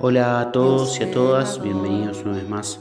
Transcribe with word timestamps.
Hola 0.00 0.40
a 0.40 0.52
todos 0.52 1.00
y 1.00 1.02
a 1.02 1.10
todas, 1.10 1.60
bienvenidos 1.60 2.22
una 2.24 2.36
vez 2.36 2.48
más 2.48 2.80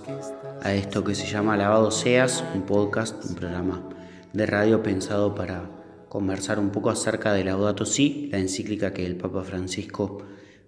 a 0.61 0.75
esto 0.75 1.03
que 1.03 1.15
se 1.15 1.25
llama 1.25 1.57
Lavado 1.57 1.89
Seas, 1.89 2.43
un 2.53 2.61
podcast, 2.61 3.25
un 3.25 3.33
programa 3.33 3.89
de 4.31 4.45
radio 4.45 4.83
pensado 4.83 5.33
para 5.33 5.71
conversar 6.07 6.59
un 6.59 6.69
poco 6.69 6.91
acerca 6.91 7.33
de 7.33 7.43
Laudato 7.43 7.83
Si, 7.85 8.29
la 8.31 8.37
encíclica 8.37 8.93
que 8.93 9.07
el 9.07 9.15
Papa 9.15 9.43
Francisco 9.43 10.19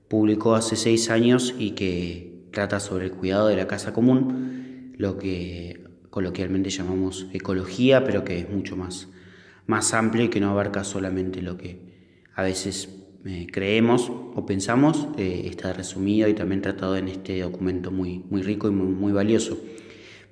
publicó 0.07 0.55
hace 0.55 0.75
seis 0.75 1.11
años 1.11 1.53
y 1.59 1.71
que 1.71 2.47
trata 2.51 2.79
sobre 2.79 3.05
el 3.05 3.11
cuidado 3.11 3.47
de 3.47 3.57
la 3.57 3.67
casa 3.67 3.93
común, 3.93 4.95
lo 4.97 5.19
que 5.19 5.83
coloquialmente 6.09 6.71
llamamos 6.71 7.27
ecología, 7.33 8.03
pero 8.03 8.23
que 8.23 8.39
es 8.39 8.49
mucho 8.49 8.75
más, 8.75 9.09
más 9.67 9.93
amplio 9.93 10.23
y 10.23 10.29
que 10.29 10.39
no 10.39 10.49
abarca 10.49 10.83
solamente 10.83 11.43
lo 11.43 11.55
que 11.55 11.85
a 12.33 12.41
veces 12.41 12.96
eh, 13.27 13.45
creemos 13.51 14.09
o 14.09 14.45
pensamos, 14.45 15.09
eh, 15.17 15.49
está 15.51 15.73
resumido 15.73 16.29
y 16.29 16.33
también 16.33 16.61
tratado 16.61 16.95
en 16.95 17.09
este 17.09 17.41
documento 17.41 17.91
muy, 17.91 18.23
muy 18.29 18.41
rico 18.41 18.69
y 18.69 18.71
muy, 18.71 19.11
valioso. 19.11 19.57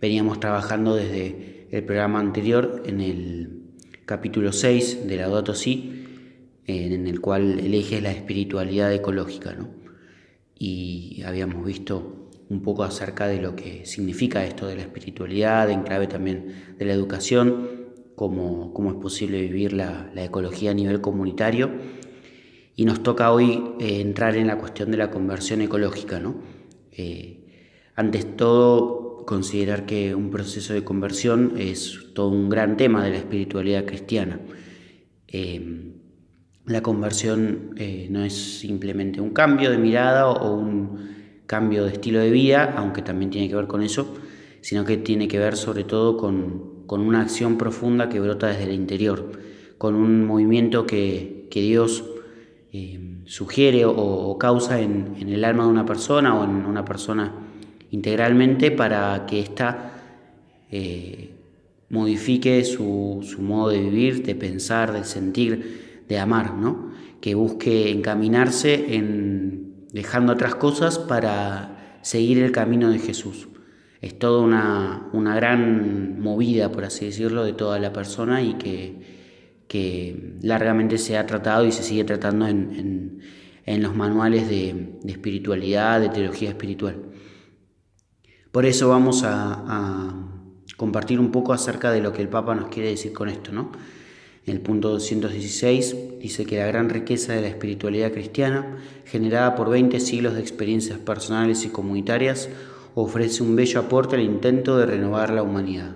Veníamos 0.01 0.39
trabajando 0.39 0.95
desde 0.95 1.67
el 1.71 1.83
programa 1.83 2.21
anterior 2.21 2.83
en 2.85 3.01
el 3.01 3.63
capítulo 4.05 4.53
6 4.53 5.07
de 5.07 5.17
la 5.17 5.55
Si, 5.55 6.05
en 6.67 7.07
el 7.07 7.19
cual 7.19 7.59
el 7.59 7.73
eje 7.73 7.97
es 7.97 8.03
la 8.03 8.11
espiritualidad 8.11 8.93
ecológica. 8.93 9.57
Y 10.57 11.21
habíamos 11.25 11.65
visto 11.65 12.29
un 12.49 12.61
poco 12.61 12.83
acerca 12.83 13.27
de 13.27 13.41
lo 13.41 13.57
que 13.57 13.85
significa 13.85 14.45
esto 14.45 14.67
de 14.67 14.77
la 14.77 14.83
espiritualidad, 14.83 15.69
en 15.69 15.83
clave 15.83 16.07
también 16.07 16.75
de 16.77 16.85
la 16.85 16.93
educación, 16.93 17.67
cómo, 18.15 18.73
cómo 18.73 18.91
es 18.91 18.97
posible 18.97 19.41
vivir 19.41 19.73
la, 19.73 20.09
la 20.13 20.23
ecología 20.23 20.71
a 20.71 20.73
nivel 20.73 21.01
comunitario 21.01 21.71
y 22.75 22.85
nos 22.85 23.01
toca 23.03 23.31
hoy 23.31 23.63
eh, 23.79 24.01
entrar 24.01 24.35
en 24.35 24.47
la 24.47 24.57
cuestión 24.57 24.91
de 24.91 24.97
la 24.97 25.09
conversión 25.09 25.61
ecológica. 25.61 26.19
¿no? 26.19 26.35
Eh, 26.91 27.91
antes 27.95 28.35
todo, 28.35 29.23
considerar 29.25 29.85
que 29.85 30.13
un 30.13 30.29
proceso 30.29 30.73
de 30.73 30.83
conversión 30.83 31.53
es 31.57 32.13
todo 32.13 32.29
un 32.29 32.49
gran 32.49 32.77
tema 32.77 33.03
de 33.03 33.11
la 33.11 33.17
espiritualidad 33.17 33.85
cristiana. 33.85 34.39
Eh, 35.27 35.93
la 36.65 36.81
conversión 36.81 37.75
no 38.09 38.23
es 38.23 38.33
simplemente 38.59 39.21
un 39.21 39.29
cambio 39.29 39.69
de 39.69 39.77
mirada 39.77 40.27
o 40.27 40.55
un 40.55 41.43
cambio 41.45 41.85
de 41.85 41.91
estilo 41.91 42.19
de 42.19 42.31
vida, 42.31 42.73
aunque 42.75 43.03
también 43.03 43.29
tiene 43.29 43.47
que 43.47 43.55
ver 43.55 43.67
con 43.67 43.83
eso, 43.83 44.15
sino 44.61 44.83
que 44.83 44.97
tiene 44.97 45.27
que 45.27 45.37
ver 45.37 45.57
sobre 45.57 45.83
todo 45.83 46.17
con, 46.17 46.87
con 46.87 47.01
una 47.01 47.21
acción 47.21 47.59
profunda 47.59 48.09
que 48.09 48.19
brota 48.19 48.47
desde 48.47 48.63
el 48.63 48.73
interior, 48.73 49.31
con 49.77 49.93
un 49.93 50.25
movimiento 50.25 50.87
que, 50.87 51.47
que 51.51 51.61
Dios 51.61 52.03
eh, 52.77 52.99
sugiere 53.23 53.85
o, 53.85 54.37
causa 54.37 54.81
en, 54.81 55.15
el 55.17 55.45
alma 55.45 55.63
de 55.63 55.69
una 55.69 55.85
persona 55.85 56.37
o 56.37 56.43
en 56.43 56.65
una 56.65 56.83
persona 56.83 57.31
integralmente 57.91 58.69
para 58.69 59.25
que 59.25 59.39
ésta 59.39 59.93
eh, 60.69 61.31
modifique 61.87 62.65
su, 62.65 63.23
modo 63.39 63.69
de 63.69 63.79
vivir, 63.79 64.23
de 64.23 64.35
pensar, 64.35 64.91
de 64.91 65.05
sentir, 65.05 66.03
de 66.09 66.19
amar, 66.19 66.53
¿no? 66.55 66.91
que 67.21 67.33
busque 67.33 67.91
encaminarse 67.91 68.93
en 68.93 69.87
dejando 69.93 70.33
otras 70.33 70.55
cosas 70.55 70.99
para 70.99 71.99
seguir 72.01 72.39
el 72.39 72.51
camino 72.51 72.89
de 72.89 72.99
Jesús. 72.99 73.47
Es 74.01 74.19
toda 74.19 74.41
una, 74.41 75.07
una 75.13 75.33
gran 75.33 76.19
movida, 76.19 76.73
por 76.73 76.83
así 76.83 77.05
decirlo, 77.05 77.45
de 77.45 77.53
toda 77.53 77.79
la 77.79 77.93
persona 77.93 78.41
y 78.41 78.55
que 78.55 79.14
que 79.67 80.37
largamente 80.41 80.97
se 80.97 81.17
ha 81.17 81.25
tratado 81.25 81.65
y 81.65 81.71
se 81.71 81.83
sigue 81.83 82.03
tratando 82.03 82.47
en, 82.47 83.21
los 83.65 83.95
manuales 83.95 84.47
de, 84.49 84.99
espiritualidad, 85.05 85.99
de 85.99 86.09
teología 86.09 86.49
espiritual. 86.49 86.97
Por 88.51 88.65
eso 88.65 88.89
vamos 88.89 89.23
a, 89.25 90.13
compartir 90.77 91.19
un 91.21 91.31
poco 91.31 91.53
acerca 91.53 91.91
de 91.91 92.01
lo 92.01 92.11
que 92.11 92.21
el 92.21 92.27
Papa 92.27 92.53
nos 92.53 92.67
quiere 92.67 92.89
decir 92.89 93.13
con 93.13 93.29
esto. 93.29 93.51
¿no? 93.51 93.71
En 94.45 94.55
el 94.55 94.61
punto 94.61 94.89
216 94.89 96.19
dice 96.19 96.45
que 96.45 96.57
la 96.57 96.67
gran 96.67 96.89
riqueza 96.89 97.33
de 97.33 97.41
la 97.41 97.47
espiritualidad 97.47 98.11
cristiana, 98.11 98.77
generada 99.05 99.55
por 99.55 99.69
20 99.69 99.99
siglos 99.99 100.35
de 100.35 100.41
experiencias 100.41 100.99
personales 100.99 101.65
y 101.65 101.69
comunitarias, 101.69 102.49
ofrece 102.93 103.41
un 103.41 103.55
bello 103.55 103.79
aporte 103.79 104.15
al 104.15 104.21
intento 104.21 104.77
de 104.77 104.85
renovar 104.85 105.31
la 105.31 105.43
humanidad. 105.43 105.95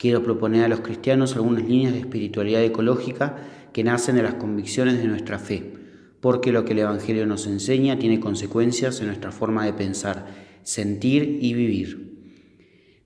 Quiero 0.00 0.22
proponer 0.22 0.64
a 0.64 0.68
los 0.68 0.80
cristianos 0.80 1.36
algunas 1.36 1.68
líneas 1.68 1.92
de 1.92 1.98
espiritualidad 1.98 2.64
ecológica 2.64 3.36
que 3.70 3.84
nacen 3.84 4.16
de 4.16 4.22
las 4.22 4.32
convicciones 4.32 4.96
de 4.96 5.06
nuestra 5.06 5.38
fe, 5.38 5.74
porque 6.22 6.52
lo 6.52 6.64
que 6.64 6.72
el 6.72 6.78
Evangelio 6.78 7.26
nos 7.26 7.46
enseña 7.46 7.98
tiene 7.98 8.18
consecuencias 8.18 8.98
en 9.00 9.08
nuestra 9.08 9.30
forma 9.30 9.66
de 9.66 9.74
pensar, 9.74 10.24
sentir 10.62 11.40
y 11.42 11.52
vivir. 11.52 12.16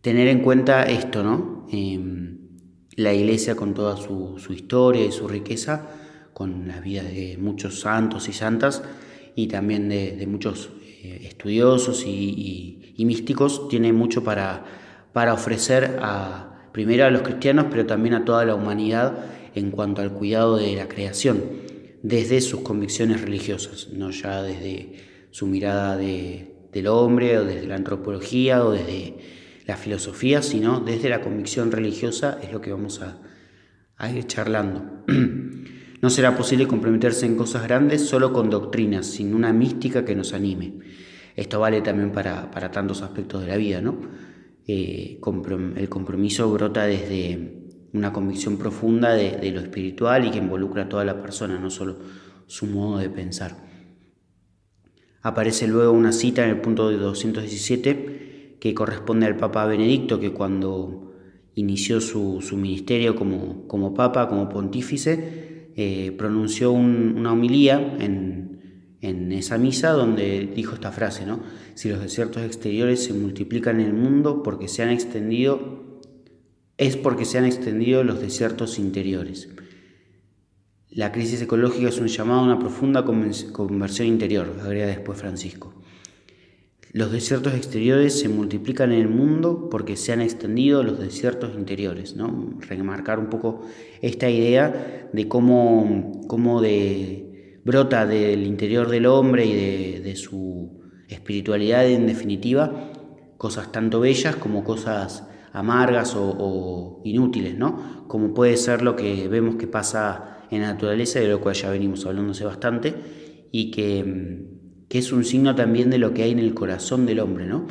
Tener 0.03 0.28
en 0.28 0.38
cuenta 0.38 0.84
esto, 0.84 1.25
¿no? 1.25 1.66
Em, 1.72 2.38
la 2.94 3.12
iglesia 3.12 3.56
con 3.56 3.75
toda 3.75 3.97
su, 3.97 4.38
historia 4.50 5.04
y 5.04 5.10
su 5.10 5.27
riqueza, 5.27 5.88
con 6.33 6.69
las 6.69 6.81
vidas 6.81 7.06
de 7.06 7.37
muchos 7.41 7.81
santos 7.81 8.28
y 8.28 8.33
santas 8.33 8.84
y 9.34 9.49
también 9.49 9.88
de, 9.88 10.25
muchos 10.28 10.71
eh, 11.03 11.22
estudiosos 11.25 12.04
y, 12.06 12.94
místicos, 12.99 13.66
tiene 13.66 13.93
mucho 13.93 14.22
para, 14.22 14.65
para 15.12 15.34
ofrecer 15.34 15.99
a 16.00 16.53
primero 16.74 17.04
a 17.04 17.10
los 17.10 17.22
cristianos, 17.22 17.66
pero 17.70 17.86
también 17.86 18.16
a 18.16 18.24
toda 18.24 18.44
la 18.44 18.56
humanidad 18.56 19.26
en 19.54 19.70
cuanto 19.70 20.02
al 20.02 20.12
cuidado 20.12 20.56
de 20.56 20.74
la 20.74 20.88
creación, 20.88 21.40
desde 22.02 22.40
sus 22.40 22.62
convicciones 22.62 23.20
religiosas, 23.20 23.90
no 23.92 24.10
ya 24.10 24.42
desde 24.42 25.28
su 25.30 25.46
mirada 25.46 25.96
del 25.96 26.86
hombre 26.88 27.38
o 27.38 27.44
desde 27.44 27.68
la 27.68 27.76
antropología 27.76 28.64
o 28.64 28.72
desde 28.72 29.14
la 29.68 29.76
filosofía, 29.76 30.42
sino 30.42 30.80
desde 30.80 31.10
la 31.10 31.20
convicción 31.20 31.70
religiosa, 31.70 32.40
es 32.42 32.50
lo 32.50 32.60
que 32.60 32.72
vamos 32.72 33.00
a, 33.00 34.10
ir 34.10 34.26
charlando. 34.26 35.04
No 36.02 36.10
será 36.10 36.36
posible 36.36 36.66
comprometerse 36.66 37.24
en 37.24 37.34
cosas 37.34 37.62
grandes 37.62 38.06
solo 38.06 38.30
con 38.34 38.50
doctrinas, 38.50 39.06
sin 39.06 39.34
una 39.34 39.54
mística 39.54 40.04
que 40.04 40.14
nos 40.14 40.34
anime. 40.34 40.80
Esto 41.34 41.60
vale 41.60 41.80
también 41.80 42.12
para, 42.12 42.50
para 42.50 42.70
tantos 42.70 43.00
aspectos 43.00 43.41
de 43.41 43.46
la 43.46 43.56
vida, 43.56 43.80
¿no? 43.80 43.96
Eh, 44.66 45.20
el 45.76 45.88
compromiso 45.88 46.50
brota 46.50 46.84
desde 46.86 47.64
una 47.92 48.12
convicción 48.12 48.56
profunda 48.56 49.14
de, 49.14 49.50
lo 49.52 49.60
espiritual 49.60 50.26
y 50.26 50.30
que 50.30 50.38
involucra 50.38 50.84
a 50.84 50.88
toda 50.88 51.04
la 51.04 51.22
persona, 51.22 51.58
no 51.58 51.70
solo 51.70 51.97
su 52.47 52.66
modo 52.66 52.98
de 52.98 53.10
pensar. 53.10 53.56
Aparece 55.22 55.69
luego 55.69 55.92
una 55.92 56.12
cita 56.12 56.44
en 56.44 56.50
el 56.50 56.60
punto 56.60 56.91
217 56.91 58.56
que 58.60 58.74
corresponde 58.74 59.26
al 59.26 59.36
Papa 59.36 59.64
Benedicto, 59.66 60.19
que 60.19 60.32
cuando 60.32 61.12
inició 61.54 62.00
su, 62.00 62.41
ministerio 62.56 63.14
como, 63.14 63.94
Papa, 63.94 64.28
como 64.28 64.48
pontífice, 64.48 65.70
eh, 65.76 66.12
pronunció 66.19 66.72
una 66.72 67.32
homilía 67.32 67.97
en, 68.00 68.34
en 69.04 69.32
esa 69.32 69.59
misa 69.59 69.91
donde 69.91 70.50
dijo 70.54 70.75
esta 70.75 70.92
frase, 70.92 71.26
¿no? 71.26 71.41
Si 71.75 71.88
los 71.88 72.00
desiertos 72.00 72.42
exteriores 72.42 73.04
se 73.04 73.12
multiplican 73.12 73.81
en 73.81 73.87
el 73.87 73.92
mundo 73.92 74.42
porque 74.42 74.69
se 74.69 74.82
han 74.82 74.91
extendido, 74.91 76.00
es 76.78 76.97
porque 76.97 77.25
se 77.25 77.38
han 77.38 77.44
extendido 77.44 78.03
los 78.03 78.20
desiertos 78.20 78.78
interiores. 78.78 79.48
La 80.88 81.12
crisis 81.12 81.42
ecológica 81.42 81.88
es 81.88 81.98
un 81.98 82.06
llamado 82.06 82.41
a 82.41 82.44
una 82.44 82.59
profunda 82.59 83.04
conversión 83.04 84.09
interior, 84.09 84.56
agrega 84.62 84.87
después 84.87 85.19
Francisco. 85.19 85.75
Los 86.92 87.10
desiertos 87.10 87.54
exteriores 87.54 88.21
se 88.21 88.28
multiplican 88.28 88.92
en 88.92 89.00
el 89.00 89.09
mundo 89.09 89.69
porque 89.69 89.97
se 89.97 90.12
han 90.12 90.21
extendido 90.21 90.84
los 90.84 91.00
desiertos 91.00 91.56
interiores, 91.56 92.15
¿no? 92.15 92.54
Remarcar 92.60 93.18
un 93.18 93.27
poco 93.27 93.62
esta 94.01 94.30
idea 94.30 95.10
de 95.12 95.27
cómo, 95.27 96.22
cómo 96.28 96.60
de 96.60 97.23
brota 97.65 98.07
del 98.07 98.47
interior 98.47 98.89
del 98.89 99.07
hombre 99.07 99.47
y 99.47 100.01
de, 100.01 100.16
su 100.16 100.81
espiritualidad 101.09 101.87
en 101.87 102.07
definitiva, 102.07 102.91
cosas 103.37 103.72
tanto 103.72 104.01
bellas 104.01 104.37
como 104.37 104.65
cosas 104.65 105.27
amargas 105.53 106.15
o, 106.16 107.01
inútiles, 107.05 107.57
¿no? 107.57 108.07
Como 108.07 108.34
puede 108.34 108.57
ser 108.57 108.83
lo 108.83 108.97
que 108.97 109.28
vemos 109.28 109.57
que 109.57 109.66
pasa 109.66 110.47
en 110.51 110.63
la 110.63 110.72
naturaleza, 110.72 111.21
de 111.21 111.28
lo 111.28 111.41
cual 111.41 111.55
ya 111.55 111.71
venimos 111.71 112.05
hablándose 112.07 112.45
bastante, 112.45 112.95
y 113.51 113.71
que, 113.71 114.47
que, 114.89 114.99
es 114.99 115.13
un 115.13 115.25
signo 115.25 115.55
también 115.55 115.91
de 115.91 115.99
lo 115.99 116.13
que 116.13 116.25
hay 116.25 116.33
en 116.33 116.39
el 116.39 116.55
corazón 116.55 117.07
del 117.07 117.21
hombre, 117.21 117.47
¿no? 117.47 117.66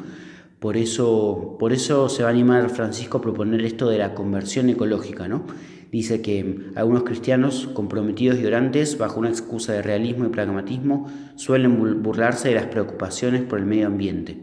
Por 0.60 0.78
eso, 0.78 1.57
por 1.60 1.74
eso 1.74 2.07
se 2.07 2.24
va 2.24 2.30
a 2.30 2.31
animar 2.31 2.69
Francisco 2.69 3.18
a 3.18 3.22
proponer 3.22 3.62
esto 3.66 3.90
de 3.90 3.98
la 3.98 4.13
conversión 4.13 4.69
ecológica, 4.69 5.28
¿no? 5.28 5.45
Dice 5.94 6.24
que 6.24 6.72
algunos 6.74 7.04
cristianos 7.04 7.69
comprometidos 7.72 8.40
y 8.40 8.45
orantes, 8.48 8.98
bajo 8.98 9.19
una 9.19 9.30
excusa 9.30 9.74
de 9.74 9.84
realismo 9.84 10.25
y 10.25 10.30
pragmatismo, 10.30 11.07
suelen 11.36 12.01
burlarse 12.01 12.50
de 12.50 12.56
las 12.56 12.66
preocupaciones 12.66 13.44
por 13.44 13.60
el 13.60 13.68
medio 13.68 13.86
ambiente. 13.86 14.40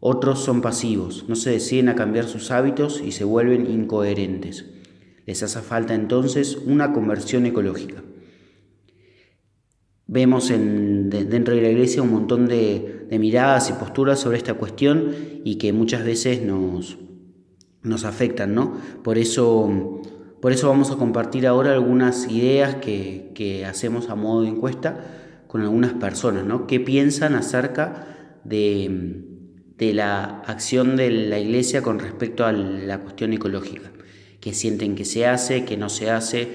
Otros 0.00 0.40
son 0.40 0.62
pasivos, 0.62 1.26
no 1.28 1.36
se 1.36 1.50
deciden 1.50 1.88
a 1.88 1.94
cambiar 1.94 2.24
sus 2.24 2.50
hábitos 2.50 3.00
y 3.00 3.12
se 3.12 3.22
vuelven 3.22 3.70
incoherentes. 3.70 4.66
Les 5.24 5.40
hace 5.44 5.60
falta 5.60 5.94
entonces 5.94 6.56
una 6.56 6.92
conversión 6.92 7.46
ecológica. 7.46 8.02
vemos 10.08 10.50
en, 10.50 11.10
dentro 11.10 11.54
de 11.54 11.62
la 11.62 11.68
iglesia 11.68 12.02
un 12.02 12.10
montón 12.10 12.48
de, 12.48 13.06
miradas 13.12 13.70
y 13.70 13.74
posturas 13.74 14.18
sobre 14.18 14.38
esta 14.38 14.54
cuestión 14.54 15.14
y 15.44 15.58
que 15.58 15.72
muchas 15.72 16.04
veces 16.04 16.42
nos, 16.42 16.98
nos 17.82 18.04
afectan, 18.04 18.52
¿no? 18.52 18.76
Por 19.04 19.16
eso, 19.16 20.02
por 20.40 20.52
eso 20.52 20.68
vamos 20.68 20.90
a 20.90 20.96
compartir 20.96 21.46
ahora 21.46 21.72
algunas 21.72 22.30
ideas 22.30 22.76
que, 22.76 23.32
que 23.34 23.64
hacemos 23.64 24.10
a 24.10 24.14
modo 24.14 24.42
de 24.42 24.48
encuesta 24.48 24.98
con 25.46 25.62
algunas 25.62 25.94
personas, 25.94 26.44
¿no? 26.44 26.66
¿Qué 26.66 26.80
piensan 26.80 27.34
acerca 27.34 28.40
de, 28.44 29.22
la 29.78 30.40
acción 30.46 30.96
de 30.96 31.10
la 31.10 31.38
iglesia 31.38 31.82
con 31.82 31.98
respecto 31.98 32.44
a 32.44 32.52
la 32.52 33.00
cuestión 33.00 33.32
ecológica? 33.32 33.92
¿Qué 34.40 34.52
sienten 34.52 34.94
que 34.94 35.04
se 35.04 35.26
hace, 35.26 35.64
que 35.64 35.76
no 35.76 35.88
se 35.88 36.10
hace, 36.10 36.48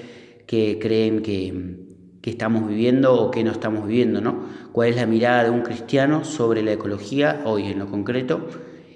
qué 0.46 0.78
creen 0.80 1.22
que, 1.22 1.80
que 2.20 2.30
estamos 2.30 2.68
viviendo 2.68 3.14
o 3.14 3.30
que 3.30 3.44
no 3.44 3.50
estamos 3.50 3.86
viviendo, 3.88 4.20
¿no? 4.20 4.46
¿Cuál 4.72 4.90
es 4.90 4.96
la 4.96 5.06
mirada 5.06 5.44
de 5.44 5.50
un 5.50 5.62
cristiano 5.62 6.24
sobre 6.24 6.62
la 6.62 6.72
ecología 6.72 7.42
hoy 7.44 7.64
en 7.64 7.78
lo 7.78 7.90
concreto 7.90 8.46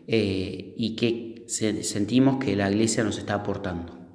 eh, 0.06 0.75
y 0.77 0.94
qué 0.97 1.44
sentimos 1.49 2.43
que 2.43 2.55
la 2.56 2.71
Iglesia 2.71 3.03
nos 3.03 3.19
está 3.19 3.35
aportando? 3.35 4.06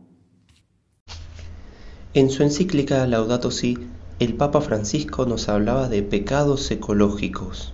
En 2.13 2.29
su 2.29 2.43
encíclica 2.43 3.07
Laudato 3.07 3.51
Si, 3.51 3.77
el 4.19 4.33
Papa 4.33 4.59
Francisco 4.59 5.25
nos 5.25 5.47
hablaba 5.47 5.87
de 5.87 6.03
pecados 6.03 6.69
ecológicos. 6.69 7.71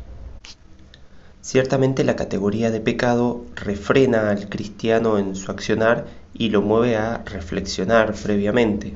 Ciertamente 1.42 2.04
la 2.04 2.16
categoría 2.16 2.69
de 2.69 2.80
pecado 2.80 3.44
refrena 3.56 4.30
al 4.30 4.48
cristiano 4.48 5.18
en 5.18 5.36
su 5.36 5.50
accionar 5.50 6.06
y 6.36 6.50
lo 6.50 6.62
mueve 6.62 6.98
a 6.98 7.24
reflexionar 7.25 8.13
previamente. 8.13 8.94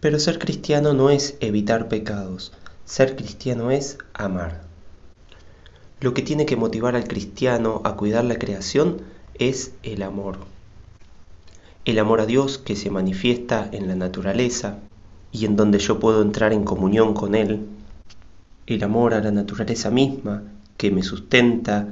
Pero 0.00 0.18
ser 0.18 0.38
cristiano 0.38 0.92
no 0.92 1.08
es 1.08 1.38
evitar 1.40 1.88
pecados, 1.88 2.52
ser 2.84 3.16
cristiano 3.16 3.70
es 3.70 3.96
amar. 4.12 4.60
Lo 5.98 6.12
que 6.12 6.20
tiene 6.20 6.44
que 6.44 6.56
motivar 6.56 6.94
al 6.94 7.08
cristiano 7.08 7.80
a 7.84 7.96
cuidar 7.96 8.26
la 8.26 8.38
creación 8.38 9.00
es 9.38 9.72
el 9.82 10.02
amor. 10.02 10.36
El 11.86 11.98
amor 11.98 12.20
a 12.20 12.26
Dios 12.26 12.58
que 12.58 12.76
se 12.76 12.90
manifiesta 12.90 13.66
en 13.72 13.88
la 13.88 13.94
naturaleza 13.94 14.80
y 15.32 15.46
en 15.46 15.56
donde 15.56 15.78
yo 15.78 15.98
puedo 15.98 16.20
entrar 16.20 16.52
en 16.52 16.62
comunión 16.62 17.14
con 17.14 17.34
Él. 17.34 17.66
El 18.66 18.84
amor 18.84 19.14
a 19.14 19.20
la 19.22 19.30
naturaleza 19.30 19.90
misma 19.90 20.42
que 20.76 20.90
me 20.90 21.02
sustenta, 21.02 21.88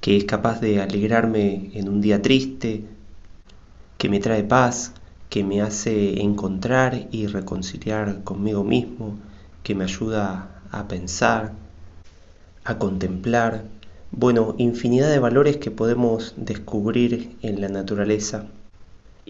que 0.00 0.16
es 0.16 0.24
capaz 0.24 0.60
de 0.60 0.82
alegrarme 0.82 1.70
en 1.74 1.88
un 1.88 2.00
día 2.00 2.20
triste, 2.22 2.86
que 3.98 4.08
me 4.08 4.18
trae 4.18 4.42
paz, 4.42 4.94
que 5.30 5.44
me 5.44 5.62
hace 5.62 6.20
encontrar 6.20 7.06
y 7.12 7.28
reconciliar 7.28 8.24
conmigo 8.24 8.64
mismo, 8.64 9.16
que 9.62 9.76
me 9.76 9.84
ayuda 9.84 10.60
a 10.72 10.88
pensar, 10.88 11.52
a 12.64 12.78
contemplar, 12.78 13.62
bueno, 14.10 14.56
infinidad 14.58 15.08
de 15.08 15.20
valores 15.20 15.58
que 15.58 15.70
podemos 15.70 16.34
descubrir 16.36 17.36
en 17.42 17.60
la 17.60 17.68
naturaleza 17.68 18.46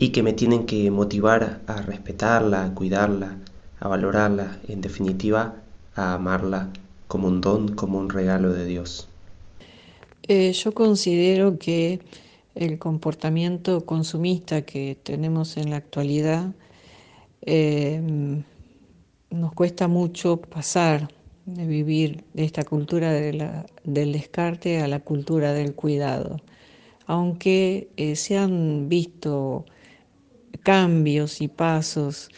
y 0.01 0.11
que 0.11 0.23
me 0.23 0.33
tienen 0.33 0.65
que 0.65 0.91
motivar 0.91 1.61
a 1.67 1.83
respetarla, 1.83 2.65
a 2.65 2.75
cuidarla, 2.75 3.37
a 3.81 3.89
valorarla, 3.89 4.59
en 4.69 4.81
definitiva, 4.81 5.57
a 5.95 6.15
amarla 6.15 6.71
como 7.09 7.27
un 7.27 7.41
don, 7.41 7.75
como 7.75 7.99
un 7.99 8.09
regalo 8.09 8.53
de 8.53 8.65
Dios. 8.65 9.09
Eh, 10.29 10.53
yo 10.53 10.73
considero 10.73 11.59
que 11.59 12.01
el 12.55 12.79
comportamiento 12.79 13.85
consumista 13.85 14.63
que 14.63 14.97
tenemos 15.03 15.57
en 15.57 15.71
la 15.71 15.77
actualidad, 15.77 16.53
eh, 17.43 18.01
nos 19.31 19.53
cuesta 19.53 19.89
mucho 19.89 20.39
pasar 20.41 21.09
de 21.47 21.67
vivir 21.67 22.25
de 22.35 22.45
esta 22.45 22.63
cultura 22.65 23.13
del 23.13 24.13
descarte 24.13 24.81
a 24.81 24.89
la 24.89 25.01
cultura 25.01 25.53
del 25.53 25.75
cuidado. 25.75 26.41
Aunque 27.07 27.89
eh, 27.97 28.17
se 28.17 28.37
han 28.37 28.89
visto 28.89 29.65
cambios 30.63 31.41
y 31.41 31.49
pasos 31.49 32.31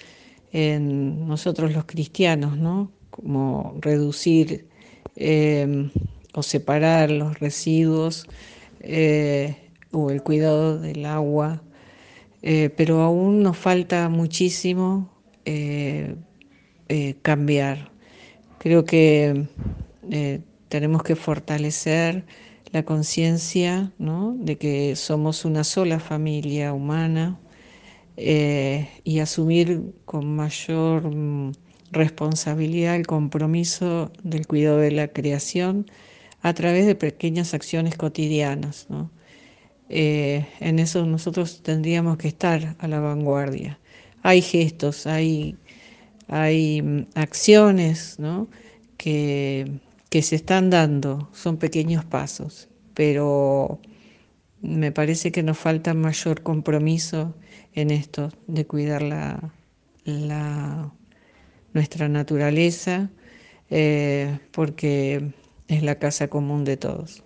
en 0.53 1.27
nosotros 1.29 1.73
los 1.73 1.85
cristianos, 1.85 2.57
¿no? 2.57 2.93
Como 3.11 3.77
reducir 3.81 4.69
eh, 5.17 5.91
o 6.33 6.43
separar 6.43 7.11
los 7.11 7.39
residuos 7.41 8.27
o 9.93 10.11
el 10.11 10.23
cuidado 10.23 10.79
del 10.79 11.05
agua, 11.05 11.63
eh, 12.43 12.71
pero 12.77 13.03
aún 13.03 13.43
nos 13.43 13.57
falta 13.57 14.09
muchísimo 14.09 15.11
eh, 15.45 16.17
eh, 16.89 17.17
cambiar. 17.23 17.91
Creo 18.59 18.85
que 18.85 19.47
tenemos 20.69 21.03
que 21.03 21.17
fortalecer 21.17 22.25
la 22.73 22.85
conciencia 22.85 23.93
de 23.99 24.59
que 24.59 24.97
somos 24.97 25.45
una 25.45 25.65
sola 25.65 25.99
familia 25.99 26.73
humana 26.73 27.39
y 28.23 29.19
asumir 29.21 29.95
con 30.05 30.37
mayor 30.37 31.15
mm, 31.15 31.53
responsabilidad 31.91 32.97
el 32.97 33.07
compromiso 33.07 34.13
del 34.23 34.47
cuidado 34.47 34.79
de 34.79 34.91
la 34.91 35.09
creación 35.09 35.87
a 36.43 36.55
través 36.55 36.87
de 36.87 36.95
pequeñas 36.95 37.55
acciones 37.55 37.97
cotidianas. 37.97 38.87
¿no? 38.89 39.11
Eh, 39.89 40.47
en 40.61 40.79
eso 40.79 41.05
nosotros 41.07 41.63
tendríamos 41.63 42.17
que 42.19 42.29
estar 42.29 42.77
a 42.79 42.89
la 42.89 43.01
vanguardia. 43.01 43.79
Hay 44.23 44.43
gestos, 44.43 45.07
hay, 45.07 45.57
hay 46.29 46.83
mm, 46.83 47.07
acciones 47.15 48.19
que, 48.97 49.81
que 50.11 50.23
se 50.23 50.37
están 50.37 50.71
dando, 50.71 51.31
son 51.33 51.57
pequeños 51.57 52.05
pasos, 52.05 52.69
pero 52.95 53.81
me 54.61 54.93
parece 54.93 55.33
que 55.33 55.43
nos 55.43 55.59
falta 55.59 55.95
mayor 55.95 56.43
compromiso 56.43 57.35
en 57.75 57.91
esto 57.91 58.31
de 58.47 58.67
cuidar 58.67 59.03
la, 59.03 60.93
nuestra 61.73 62.09
naturaleza, 62.09 63.11
eh, 63.71 64.39
porque 64.53 65.33
es 65.69 65.83
la 65.83 65.97
casa 65.97 66.29
común 66.29 66.65
de 66.65 66.77
todos. 66.77 67.23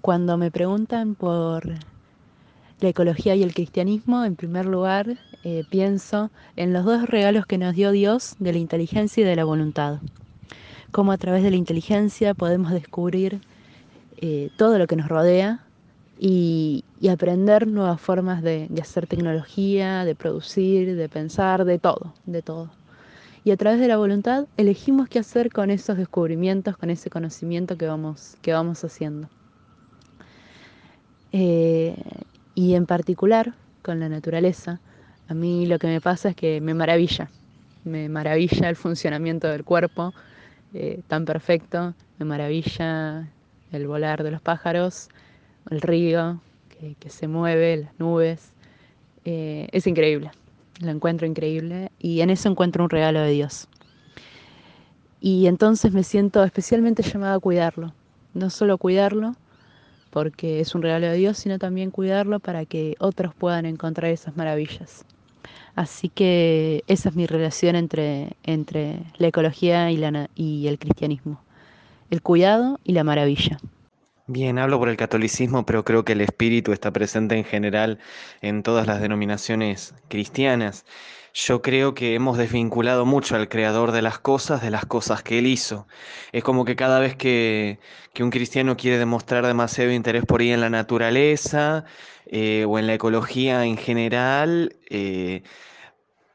Cuando 0.00 0.36
me 0.36 0.50
preguntan 0.50 1.14
por 1.14 1.66
la 2.80 2.88
ecología 2.88 3.36
y 3.36 3.42
el 3.42 3.54
cristianismo, 3.54 4.24
en 4.24 4.34
primer 4.34 4.66
lugar 4.66 5.16
eh, 5.44 5.64
pienso 5.70 6.30
en 6.56 6.72
los 6.72 6.84
dos 6.84 7.08
regalos 7.08 7.46
que 7.46 7.58
nos 7.58 7.74
dio 7.74 7.92
Dios 7.92 8.34
de 8.38 8.52
la 8.52 8.58
inteligencia 8.58 9.22
y 9.22 9.24
de 9.24 9.36
la 9.36 9.44
voluntad. 9.44 10.00
Cómo 10.90 11.12
a 11.12 11.18
través 11.18 11.42
de 11.42 11.50
la 11.50 11.56
inteligencia 11.56 12.34
podemos 12.34 12.72
descubrir 12.72 13.40
eh, 14.18 14.50
todo 14.56 14.78
lo 14.78 14.86
que 14.86 14.96
nos 14.96 15.08
rodea 15.08 15.64
y, 16.18 16.84
aprender 17.10 17.66
nuevas 17.66 18.00
formas 18.00 18.42
de, 18.42 18.68
hacer 18.80 19.06
tecnología, 19.06 20.04
de 20.04 20.14
producir, 20.14 20.96
de 20.96 21.08
pensar, 21.08 21.64
de 21.64 21.78
todo, 21.78 22.14
de 22.26 22.42
todo. 22.42 22.70
Y 23.44 23.50
a 23.50 23.56
través 23.56 23.80
de 23.80 23.88
la 23.88 23.96
voluntad 23.96 24.46
elegimos 24.56 25.08
qué 25.08 25.18
hacer 25.18 25.50
con 25.50 25.70
esos 25.70 25.96
descubrimientos, 25.96 26.76
con 26.76 26.90
ese 26.90 27.10
conocimiento 27.10 27.76
que 27.76 27.86
vamos, 27.86 28.36
que 28.40 28.52
vamos 28.52 28.84
haciendo. 28.84 29.28
Eh, 31.32 31.96
y 32.54 32.74
en 32.74 32.86
particular 32.86 33.54
con 33.82 33.98
la 33.98 34.08
naturaleza, 34.08 34.80
a 35.28 35.34
mí 35.34 35.66
lo 35.66 35.78
que 35.78 35.88
me 35.88 36.00
pasa 36.00 36.28
es 36.30 36.36
que 36.36 36.60
me 36.60 36.74
maravilla, 36.74 37.30
me 37.84 38.08
maravilla 38.08 38.68
el 38.68 38.76
funcionamiento 38.76 39.48
del 39.48 39.64
cuerpo 39.64 40.14
eh, 40.74 41.02
tan 41.08 41.24
perfecto, 41.24 41.94
me 42.18 42.26
maravilla 42.26 43.28
el 43.72 43.86
volar 43.86 44.22
de 44.22 44.30
los 44.30 44.40
pájaros, 44.40 45.08
el 45.70 45.80
río 45.80 46.40
que, 46.98 47.10
se 47.10 47.28
mueve, 47.28 47.76
las 47.76 47.98
nubes, 47.98 48.52
eh, 49.24 49.68
es 49.72 49.86
increíble, 49.86 50.30
lo 50.80 50.90
encuentro 50.90 51.26
increíble 51.26 51.92
y 52.00 52.20
en 52.20 52.30
eso 52.30 52.48
encuentro 52.48 52.82
un 52.82 52.90
regalo 52.90 53.20
de 53.20 53.30
Dios. 53.30 53.68
Y 55.20 55.46
entonces 55.46 55.92
me 55.92 56.02
siento 56.02 56.42
especialmente 56.42 57.02
llamada 57.04 57.34
a 57.34 57.38
cuidarlo, 57.38 57.94
no 58.34 58.50
solo 58.50 58.78
cuidarlo, 58.78 59.36
porque 60.10 60.60
es 60.60 60.74
un 60.74 60.82
regalo 60.82 61.06
de 61.06 61.16
Dios, 61.16 61.38
sino 61.38 61.58
también 61.58 61.90
cuidarlo 61.90 62.40
para 62.40 62.66
que 62.66 62.96
otros 62.98 63.34
puedan 63.34 63.64
encontrar 63.64 64.10
esas 64.10 64.36
maravillas. 64.36 65.06
Así 65.74 66.10
que 66.10 66.84
esa 66.86 67.08
es 67.08 67.14
mi 67.16 67.26
relación 67.26 67.76
entre, 67.76 68.36
entre 68.42 69.04
la 69.16 69.28
ecología 69.28 69.90
y, 69.90 70.66
el 70.66 70.78
cristianismo, 70.78 71.40
el 72.10 72.20
cuidado 72.20 72.78
y 72.84 72.92
la 72.92 73.04
maravilla. 73.04 73.58
Bien, 74.34 74.58
hablo 74.58 74.78
por 74.78 74.88
el 74.88 74.96
catolicismo, 74.96 75.66
pero 75.66 75.84
creo 75.84 76.06
que 76.06 76.12
el 76.14 76.22
espíritu 76.22 76.72
está 76.72 76.90
presente 76.90 77.36
en 77.36 77.44
general 77.44 77.98
en 78.40 78.62
todas 78.62 78.86
las 78.86 78.98
denominaciones 79.02 79.94
cristianas. 80.08 80.86
Yo 81.34 81.60
creo 81.60 81.92
que 81.92 82.14
hemos 82.14 82.38
desvinculado 82.38 83.04
mucho 83.04 83.36
al 83.36 83.50
creador 83.50 83.92
de 83.92 84.00
las 84.00 84.18
cosas 84.18 84.62
de 84.62 84.70
las 84.70 84.86
cosas 84.86 85.22
que 85.22 85.38
él 85.38 85.46
hizo. 85.46 85.86
Es 86.32 86.42
como 86.44 86.64
que 86.64 86.76
cada 86.76 86.98
vez 86.98 87.14
que, 87.14 87.78
un 88.20 88.30
cristiano 88.30 88.76
quiere 88.78 88.96
demostrar 88.96 89.46
demasiado 89.46 89.92
interés 89.92 90.24
por 90.24 90.40
ahí 90.40 90.50
en 90.52 90.62
la 90.62 90.70
naturaleza 90.70 91.84
eh, 92.24 92.64
o 92.66 92.78
en 92.78 92.86
la 92.86 92.94
ecología 92.94 93.66
en 93.66 93.76
general, 93.76 94.76
eh, 94.88 95.42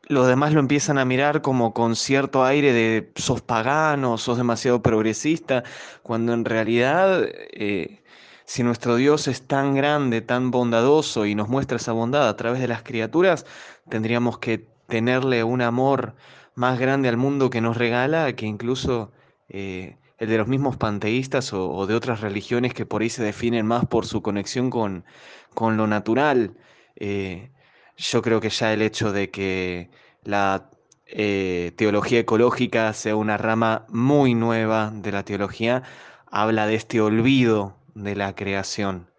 los 0.07 0.27
demás 0.27 0.53
lo 0.53 0.59
empiezan 0.59 0.97
a 0.97 1.05
mirar 1.05 1.41
como 1.41 1.73
con 1.73 1.95
cierto 1.95 2.43
aire 2.45 2.73
de 2.73 3.11
sos 3.15 3.41
pagano, 3.41 4.17
sos 4.17 4.37
demasiado 4.37 4.81
progresista, 4.81 5.63
cuando 6.03 6.33
en 6.33 6.45
realidad 6.45 7.23
eh, 7.51 8.03
si 8.45 8.63
nuestro 8.63 8.95
Dios 8.95 9.27
es 9.27 9.45
tan 9.47 9.75
grande, 9.75 10.21
tan 10.21 10.51
bondadoso 10.51 11.25
y 11.25 11.35
nos 11.35 11.49
muestra 11.49 11.77
esa 11.77 11.91
bondad 11.91 12.29
a 12.29 12.35
través 12.37 12.61
de 12.61 12.69
las 12.69 12.83
criaturas, 12.83 13.45
tendríamos 13.89 14.39
que 14.39 14.65
tenerle 14.87 15.43
un 15.43 15.61
amor 15.61 16.15
más 16.55 16.79
grande 16.79 17.09
al 17.09 17.17
mundo 17.17 17.49
que 17.49 17.61
nos 17.61 17.77
regala 17.77 18.33
que 18.33 18.45
incluso 18.45 19.11
eh, 19.49 19.97
el 20.17 20.29
de 20.29 20.37
los 20.37 20.47
mismos 20.47 20.77
panteístas 20.77 21.53
o, 21.53 21.85
de 21.87 21.95
otras 21.95 22.21
religiones 22.21 22.73
que 22.73 22.85
por 22.85 23.01
ahí 23.01 23.09
se 23.09 23.23
definen 23.23 23.65
más 23.67 23.85
por 23.85 24.05
su 24.05 24.21
conexión 24.21 24.69
con, 24.69 25.05
con 25.53 25.77
lo 25.77 25.85
natural. 25.87 26.55
Eh, 26.95 27.51
yo 27.97 28.21
creo 28.21 28.39
que 28.39 28.49
ya 28.49 28.73
el 28.73 28.81
hecho 28.81 29.11
de 29.11 29.29
que 29.31 29.89
la 30.23 30.69
eh, 31.07 31.73
teología 31.75 32.19
ecológica 32.19 32.93
sea 32.93 33.15
una 33.15 33.37
rama 33.37 33.85
muy 33.89 34.35
nueva 34.35 34.91
de 34.93 35.11
la 35.11 35.23
teología, 35.23 35.83
habla 36.27 36.67
de 36.67 36.75
este 36.75 37.01
olvido 37.01 37.77
de 37.95 38.15
la 38.15 38.35
creación 38.35 39.09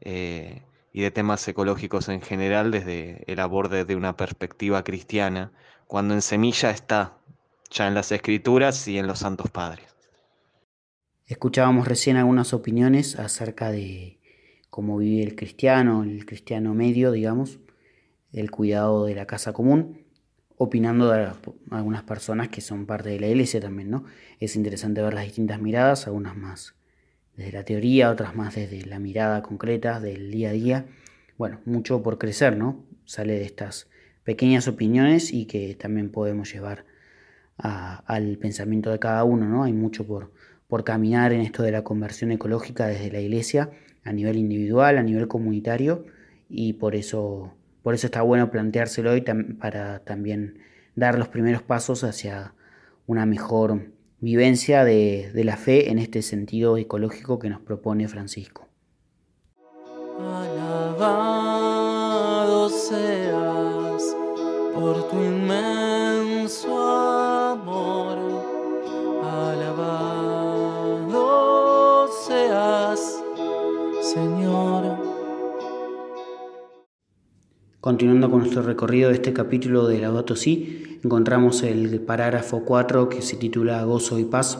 eh, 0.00 0.62
y 0.92 1.02
de 1.02 1.10
temas 1.10 1.46
ecológicos 1.46 2.08
en 2.08 2.22
general 2.22 2.70
desde 2.70 3.24
el 3.26 3.40
aborde 3.40 3.84
de 3.84 3.96
una 3.96 4.16
perspectiva 4.16 4.82
cristiana, 4.82 5.52
cuando 5.86 6.14
en 6.14 6.22
semilla 6.22 6.70
está 6.70 7.18
ya 7.70 7.88
en 7.88 7.94
las 7.94 8.12
escrituras 8.12 8.88
y 8.88 8.98
en 8.98 9.06
los 9.06 9.18
santos 9.18 9.50
padres. 9.50 9.86
Escuchábamos 11.26 11.88
recién 11.88 12.16
algunas 12.16 12.52
opiniones 12.52 13.18
acerca 13.18 13.70
de 13.70 14.20
cómo 14.70 14.98
vive 14.98 15.22
el 15.22 15.34
cristiano, 15.34 16.02
el 16.02 16.24
cristiano 16.26 16.74
medio, 16.74 17.10
digamos, 17.10 17.58
el 18.32 18.50
cuidado 18.50 19.06
de 19.06 19.14
la 19.14 19.26
casa 19.26 19.52
común, 19.52 20.02
opinando 20.56 21.10
de 21.10 21.28
algunas 21.70 22.02
personas 22.02 22.48
que 22.48 22.60
son 22.60 22.86
parte 22.86 23.10
de 23.10 23.20
la 23.20 23.26
iglesia 23.26 23.60
también, 23.60 23.90
¿no? 23.90 24.04
Es 24.38 24.56
interesante 24.56 25.02
ver 25.02 25.14
las 25.14 25.24
distintas 25.24 25.60
miradas, 25.60 26.06
algunas 26.06 26.36
más 26.36 26.74
desde 27.36 27.52
la 27.52 27.64
teoría, 27.64 28.10
otras 28.10 28.34
más 28.34 28.54
desde 28.54 28.84
la 28.86 28.98
mirada 28.98 29.42
concreta 29.42 30.00
del 30.00 30.30
día 30.30 30.50
a 30.50 30.52
día. 30.52 30.86
Bueno, 31.38 31.60
mucho 31.64 32.02
por 32.02 32.18
crecer, 32.18 32.56
¿no? 32.56 32.84
Sale 33.04 33.34
de 33.34 33.44
estas 33.44 33.88
pequeñas 34.24 34.68
opiniones 34.68 35.32
y 35.32 35.46
que 35.46 35.74
también 35.74 36.10
podemos 36.10 36.52
llevar 36.52 36.84
al 37.56 38.38
pensamiento 38.38 38.90
de 38.90 38.98
cada 38.98 39.24
uno, 39.24 39.48
¿no? 39.48 39.64
Hay 39.64 39.72
mucho 39.72 40.06
por, 40.06 40.32
por 40.68 40.84
caminar 40.84 41.32
en 41.32 41.40
esto 41.40 41.62
de 41.62 41.72
la 41.72 41.84
conversión 41.84 42.32
ecológica 42.32 42.86
desde 42.86 43.10
la 43.10 43.20
iglesia 43.20 43.70
a 44.04 44.12
nivel 44.12 44.36
individual, 44.36 44.98
a 44.98 45.02
nivel 45.02 45.28
comunitario 45.28 46.04
y 46.48 46.74
por 46.74 46.94
eso, 46.94 47.54
por 47.82 47.94
eso 47.94 48.06
está 48.06 48.22
bueno 48.22 48.50
planteárselo 48.50 49.12
hoy 49.12 49.22
para 49.58 50.00
también 50.00 50.58
dar 50.94 51.18
los 51.18 51.28
primeros 51.28 51.62
pasos 51.62 52.04
hacia 52.04 52.54
una 53.06 53.26
mejor 53.26 53.92
vivencia 54.20 54.84
de, 54.84 55.32
de 55.34 55.44
la 55.44 55.56
fe 55.56 55.90
en 55.90 55.98
este 55.98 56.22
sentido 56.22 56.76
ecológico 56.78 57.38
que 57.38 57.50
nos 57.50 57.60
propone 57.60 58.06
Francisco. 58.08 58.68
Alabado 60.20 61.32
seas 62.68 64.14
por 64.74 65.08
tu 65.10 65.16
inmenso 65.16 66.78
amor. 66.78 68.18
Alabado 69.24 70.28
seas, 72.26 73.22
Señor. 74.02 74.71
Continuando 77.82 78.30
con 78.30 78.38
nuestro 78.38 78.62
recorrido 78.62 79.08
de 79.08 79.16
este 79.16 79.32
capítulo 79.32 79.88
de 79.88 79.98
Laudato 79.98 80.36
Si, 80.36 81.00
encontramos 81.02 81.64
el 81.64 82.00
parágrafo 82.00 82.64
4 82.64 83.08
que 83.08 83.22
se 83.22 83.36
titula 83.36 83.82
Gozo 83.82 84.20
y 84.20 84.24
Paz, 84.24 84.56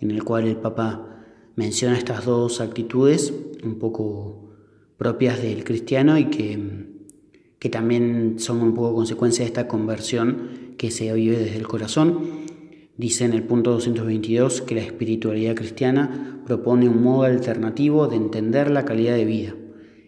en 0.00 0.12
el 0.12 0.22
cual 0.22 0.46
el 0.46 0.54
Papa 0.54 1.24
menciona 1.56 1.98
estas 1.98 2.24
dos 2.24 2.60
actitudes 2.60 3.34
un 3.64 3.80
poco 3.80 4.52
propias 4.96 5.42
del 5.42 5.64
cristiano 5.64 6.16
y 6.16 6.26
que, 6.26 6.86
que 7.58 7.70
también 7.70 8.36
son 8.38 8.62
un 8.62 8.72
poco 8.72 8.94
consecuencia 8.94 9.42
de 9.42 9.48
esta 9.48 9.66
conversión 9.66 10.76
que 10.78 10.92
se 10.92 11.12
vive 11.12 11.38
desde 11.40 11.56
el 11.56 11.66
corazón. 11.66 12.20
Dice 12.96 13.24
en 13.24 13.32
el 13.32 13.42
punto 13.42 13.72
222 13.72 14.62
que 14.62 14.76
la 14.76 14.82
espiritualidad 14.82 15.56
cristiana 15.56 16.40
propone 16.46 16.88
un 16.88 17.02
modo 17.02 17.24
alternativo 17.24 18.06
de 18.06 18.14
entender 18.14 18.70
la 18.70 18.84
calidad 18.84 19.16
de 19.16 19.24
vida 19.24 19.54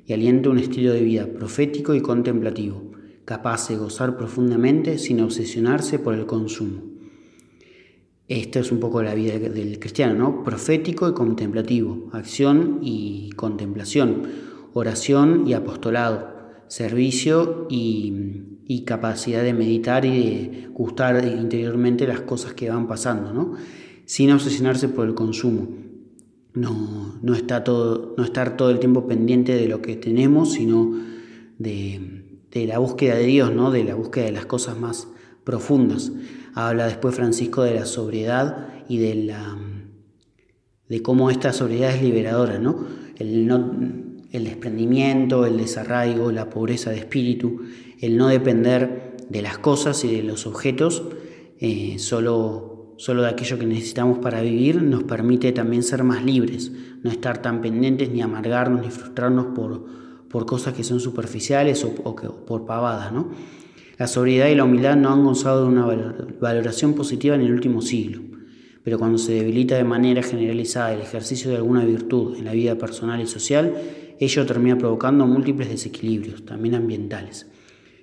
y 0.06 0.12
alienta 0.12 0.50
un 0.50 0.58
estilo 0.58 0.92
de 0.92 1.02
vida 1.02 1.26
profético 1.26 1.94
y 1.94 2.00
contemplativo, 2.00 2.92
capaz 3.24 3.68
de 3.68 3.76
gozar 3.76 4.16
profundamente 4.16 4.98
sin 4.98 5.20
obsesionarse 5.20 5.98
por 5.98 6.14
el 6.14 6.26
consumo. 6.26 6.82
Esto 8.28 8.60
es 8.60 8.72
un 8.72 8.80
poco 8.80 9.02
la 9.02 9.14
vida 9.14 9.38
del 9.38 9.78
cristiano, 9.78 10.14
¿no? 10.14 10.44
Profético 10.44 11.08
y 11.08 11.12
contemplativo, 11.12 12.08
acción 12.12 12.78
y 12.82 13.30
contemplación, 13.36 14.22
oración 14.72 15.46
y 15.46 15.52
apostolado, 15.52 16.32
servicio 16.68 17.66
y, 17.68 18.48
capacidad 18.86 19.42
de 19.42 19.52
meditar 19.52 20.06
y 20.06 20.10
de 20.10 20.68
gustar 20.72 21.22
interiormente 21.24 22.06
las 22.06 22.22
cosas 22.22 22.54
que 22.54 22.70
van 22.70 22.88
pasando, 22.88 23.32
¿no? 23.34 23.52
Sin 24.06 24.30
obsesionarse 24.32 24.88
por 24.88 25.06
el 25.06 25.14
consumo 25.14 25.68
no, 26.54 27.18
no, 27.22 27.34
estar 27.34 27.64
todo 27.64 28.70
el 28.70 28.78
tiempo 28.78 29.06
pendiente 29.06 29.54
de 29.54 29.68
lo 29.68 29.80
que 29.80 29.96
tenemos, 29.96 30.52
sino 30.52 30.92
de, 31.58 32.66
la 32.66 32.78
búsqueda 32.78 33.14
de 33.14 33.24
Dios, 33.24 33.52
¿no? 33.52 33.70
de 33.70 33.84
la 33.84 33.94
búsqueda 33.94 34.26
de 34.26 34.32
las 34.32 34.46
cosas 34.46 34.78
más 34.78 35.08
profundas. 35.44 36.12
Habla 36.54 36.86
después 36.86 37.14
Francisco 37.14 37.62
de 37.62 37.74
la 37.74 37.86
sobriedad 37.86 38.68
y 38.88 38.98
de, 38.98 39.14
la, 39.14 39.56
de 40.88 41.02
cómo 41.02 41.30
esta 41.30 41.52
sobriedad 41.52 41.94
es 41.94 42.02
liberadora, 42.02 42.58
¿no? 42.58 42.86
El, 43.16 43.46
no, 43.46 43.72
el 44.32 44.44
desprendimiento, 44.44 45.46
el 45.46 45.56
desarraigo, 45.56 46.32
la 46.32 46.50
pobreza 46.50 46.90
de 46.90 46.98
espíritu, 46.98 47.62
el 48.00 48.16
no 48.16 48.28
depender 48.28 49.16
de 49.28 49.42
las 49.42 49.58
cosas 49.58 50.04
y 50.04 50.14
de 50.14 50.22
los 50.22 50.46
objetos, 50.46 51.04
eh, 51.58 51.98
solo 51.98 52.71
Solo 53.02 53.22
de 53.22 53.30
aquello 53.30 53.58
que 53.58 53.66
necesitamos 53.66 54.20
para 54.20 54.42
vivir 54.42 54.80
nos 54.80 55.02
permite 55.02 55.50
también 55.50 55.82
ser 55.82 56.04
más 56.04 56.24
libres, 56.24 56.70
no 57.02 57.10
estar 57.10 57.42
tan 57.42 57.60
pendientes 57.60 58.08
ni 58.10 58.22
amargarnos 58.22 58.82
ni 58.82 58.92
frustrarnos 58.92 59.46
por, 59.56 59.84
por 60.28 60.46
cosas 60.46 60.72
que 60.72 60.84
son 60.84 61.00
superficiales 61.00 61.82
o, 61.82 61.96
por 61.96 62.64
pavadas. 62.64 63.12
¿no? 63.12 63.30
La 63.98 64.06
sobriedad 64.06 64.46
y 64.50 64.54
la 64.54 64.62
humildad 64.62 64.94
no 64.94 65.12
han 65.12 65.24
gozado 65.24 65.62
de 65.62 65.68
una 65.72 66.14
valoración 66.40 66.94
positiva 66.94 67.34
en 67.34 67.40
el 67.40 67.52
último 67.52 67.82
siglo, 67.82 68.22
pero 68.84 69.00
cuando 69.00 69.18
se 69.18 69.32
debilita 69.32 69.74
de 69.74 69.82
manera 69.82 70.22
generalizada 70.22 70.94
el 70.94 71.00
ejercicio 71.00 71.50
de 71.50 71.56
alguna 71.56 71.84
virtud 71.84 72.36
en 72.36 72.44
la 72.44 72.52
vida 72.52 72.78
personal 72.78 73.20
y 73.20 73.26
social, 73.26 73.74
ello 74.20 74.46
termina 74.46 74.78
provocando 74.78 75.26
múltiples 75.26 75.70
desequilibrios, 75.70 76.44
también 76.44 76.76
ambientales. 76.76 77.48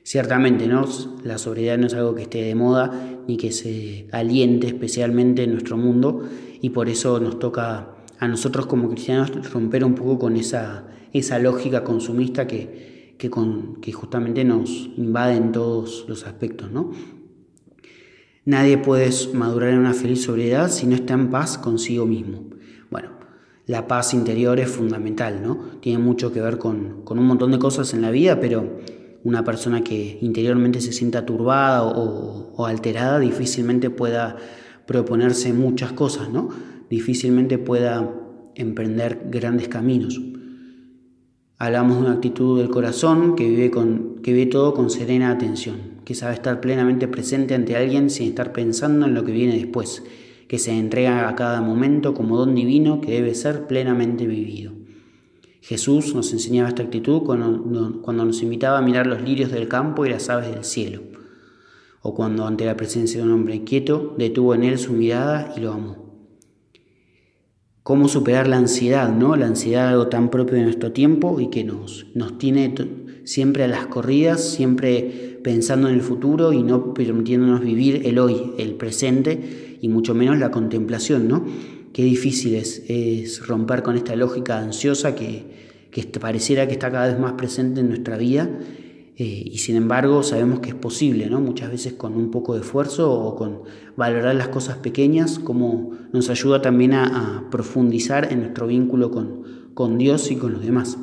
Ciertamente, 0.04 0.68
¿no? 0.68 0.88
la 1.24 1.38
sobriedad 1.38 1.78
no 1.78 1.88
es 1.88 1.94
algo 1.94 2.16
que 2.16 2.24
esté 2.24 2.42
de 2.42 2.56
moda 2.56 3.20
ni 3.28 3.38
que 3.38 3.52
se 3.52 4.08
aliente 4.12 4.68
especialmente 4.68 5.44
en 5.44 5.52
nuestro 5.52 5.78
mundo 5.78 6.24
y 6.62 6.72
por 6.72 6.90
eso 6.90 7.20
nos 7.20 7.38
toca 7.38 7.96
a 8.18 8.28
nosotros 8.28 8.66
como 8.66 8.90
cristianos 8.90 9.32
romper 9.52 9.84
un 9.86 9.96
poco 9.96 10.18
con 10.20 10.36
esa, 10.36 10.88
esa 11.14 11.40
lógica 11.40 11.84
consumista 11.84 12.48
que, 12.48 13.16
que, 13.18 13.30
con, 13.30 13.76
que 13.82 13.92
justamente 13.92 14.44
nos 14.44 14.90
invade 14.98 15.36
en 15.36 15.52
todos 15.52 16.06
los 16.08 16.26
aspectos. 16.26 16.72
¿no? 16.72 16.92
Nadie 18.46 18.78
puede 18.78 19.10
madurar 19.34 19.70
en 19.70 19.80
una 19.80 19.94
feliz 19.94 20.24
sobriedad 20.24 20.72
si 20.72 20.88
no 20.88 20.96
está 20.96 21.14
en 21.14 21.30
paz 21.30 21.58
consigo 21.58 22.06
mismo. 22.06 22.46
Bueno, 22.90 23.10
la 23.68 23.88
paz 23.88 24.14
interior 24.14 24.60
es 24.60 24.70
fundamental, 24.70 25.44
¿no? 25.44 25.78
Tiene 25.82 26.00
mucho 26.00 26.34
que 26.34 26.42
ver 26.42 26.58
con, 26.58 27.04
con 27.04 27.20
un 27.20 27.26
montón 27.28 27.52
de 27.52 27.60
cosas 27.60 27.94
en 27.94 28.02
la 28.02 28.10
vida, 28.10 28.40
pero 28.40 28.80
una 29.24 29.44
persona 29.44 29.84
que 29.84 30.18
interiormente 30.22 30.82
se 30.82 30.94
sienta 30.94 31.26
turbada 31.26 31.84
o, 31.84 32.66
alterada 32.66 33.20
difícilmente 33.20 33.90
pueda 33.90 34.36
proponerse 34.86 35.54
muchas 35.54 35.94
cosas, 35.94 36.30
¿no? 36.30 36.50
Difícilmente 36.90 37.58
pueda 37.58 38.14
emprender 38.56 39.28
grandes 39.30 39.70
caminos. 39.70 40.20
Hablamos 41.58 41.98
de 41.98 42.02
una 42.02 42.14
actitud 42.14 42.60
del 42.60 42.70
corazón 42.70 43.36
que 43.36 43.48
vive, 43.48 43.72
con, 43.72 44.16
que 44.22 44.34
vive 44.34 44.48
todo 44.48 44.74
con 44.74 44.90
serena 44.90 45.32
atención, 45.32 46.02
que 46.06 46.16
sabe 46.16 46.34
estar 46.34 46.60
plenamente 46.62 47.08
presente 47.08 47.54
ante 47.54 47.76
alguien 47.76 48.10
sin 48.10 48.28
estar 48.28 48.52
pensando 48.52 49.06
en 49.06 49.14
lo 49.14 49.24
que 49.24 49.32
viene 49.32 49.56
después, 49.56 50.04
que 50.48 50.58
se 50.58 50.72
entrega 50.78 51.30
a 51.30 51.36
cada 51.36 51.62
momento 51.62 52.14
como 52.14 52.38
don 52.38 52.56
divino 52.56 53.02
que 53.02 53.12
debe 53.12 53.36
ser 53.36 53.68
plenamente 53.68 54.26
vivido. 54.26 54.79
Jesús 55.62 56.16
nos 56.16 56.32
enseñaba 56.32 56.70
esta 56.70 56.84
actitud 56.84 57.24
cuando, 57.24 58.14
nos 58.14 58.42
invitaba 58.42 58.78
a 58.78 58.82
mirar 58.82 59.08
los 59.08 59.22
lirios 59.22 59.52
del 59.52 59.68
campo 59.68 60.06
y 60.06 60.10
las 60.10 60.30
aves 60.30 60.52
del 60.52 60.64
cielo, 60.64 61.02
o 62.02 62.16
cuando 62.16 62.48
ante 62.48 62.66
la 62.66 62.78
presencia 62.78 63.20
de 63.20 63.26
un 63.26 63.34
hombre 63.34 63.64
quieto 63.64 64.16
detuvo 64.18 64.56
en 64.56 64.64
él 64.64 64.80
su 64.80 64.94
mirada 64.94 65.54
y 65.56 65.60
lo 65.60 65.74
amó. 65.74 66.10
Cómo 67.84 68.08
superar 68.08 68.48
la 68.48 68.58
ansiedad, 68.58 69.12
¿no? 69.12 69.36
La 69.36 69.48
ansiedad 69.48 69.90
algo 69.90 70.08
tan 70.08 70.30
propio 70.30 70.56
de 70.56 70.64
nuestro 70.64 70.92
tiempo 70.92 71.40
y 71.40 71.50
que 71.50 71.64
nos, 71.64 72.06
nos 72.14 72.38
tiene 72.38 72.74
siempre 73.26 73.64
a 73.64 73.68
las 73.68 73.88
corridas, 73.88 74.44
siempre 74.44 75.40
pensando 75.44 75.88
en 75.88 75.96
el 75.96 76.02
futuro 76.02 76.54
y 76.54 76.64
no 76.64 76.94
permitiéndonos 76.94 77.62
vivir 77.62 78.04
el 78.06 78.20
hoy, 78.20 78.54
el 78.58 78.76
presente 78.76 79.78
y 79.82 79.88
mucho 79.88 80.14
menos 80.14 80.38
la 80.38 80.52
contemplación, 80.52 81.28
¿no? 81.28 81.46
Qué 81.94 82.04
difícil 82.04 82.56
es, 82.56 83.46
romper 83.48 83.84
con 83.84 83.96
esta 83.96 84.16
lógica 84.16 84.60
ansiosa 84.60 85.16
que, 85.16 85.46
pareciera 86.20 86.68
que 86.68 86.74
está 86.74 86.92
cada 86.92 87.08
vez 87.08 87.20
más 87.20 87.34
presente 87.34 87.82
en 87.82 87.90
nuestra 87.90 88.18
vida 88.18 88.50
eh, 89.18 89.44
y 89.52 89.58
sin 89.58 89.76
embargo 89.76 90.24
sabemos 90.24 90.62
que 90.62 90.70
es 90.70 90.76
posible, 90.76 91.30
¿no? 91.30 91.42
Muchas 91.42 91.70
veces 91.70 91.94
con 91.94 92.16
un 92.16 92.32
poco 92.32 92.54
de 92.54 92.62
esfuerzo 92.62 93.12
o 93.12 93.36
con 93.36 93.64
valorar 93.98 94.34
las 94.36 94.48
cosas 94.48 94.78
pequeñas, 94.78 95.40
como 95.40 95.92
nos 96.14 96.30
ayuda 96.30 96.62
también 96.62 96.94
a, 96.94 97.48
profundizar 97.52 98.32
en 98.32 98.42
nuestro 98.42 98.68
vínculo 98.68 99.12
con, 99.12 99.72
con 99.74 99.98
Dios 99.98 100.32
y 100.32 100.38
con 100.38 100.54
los 100.54 100.64
demás. 100.64 100.98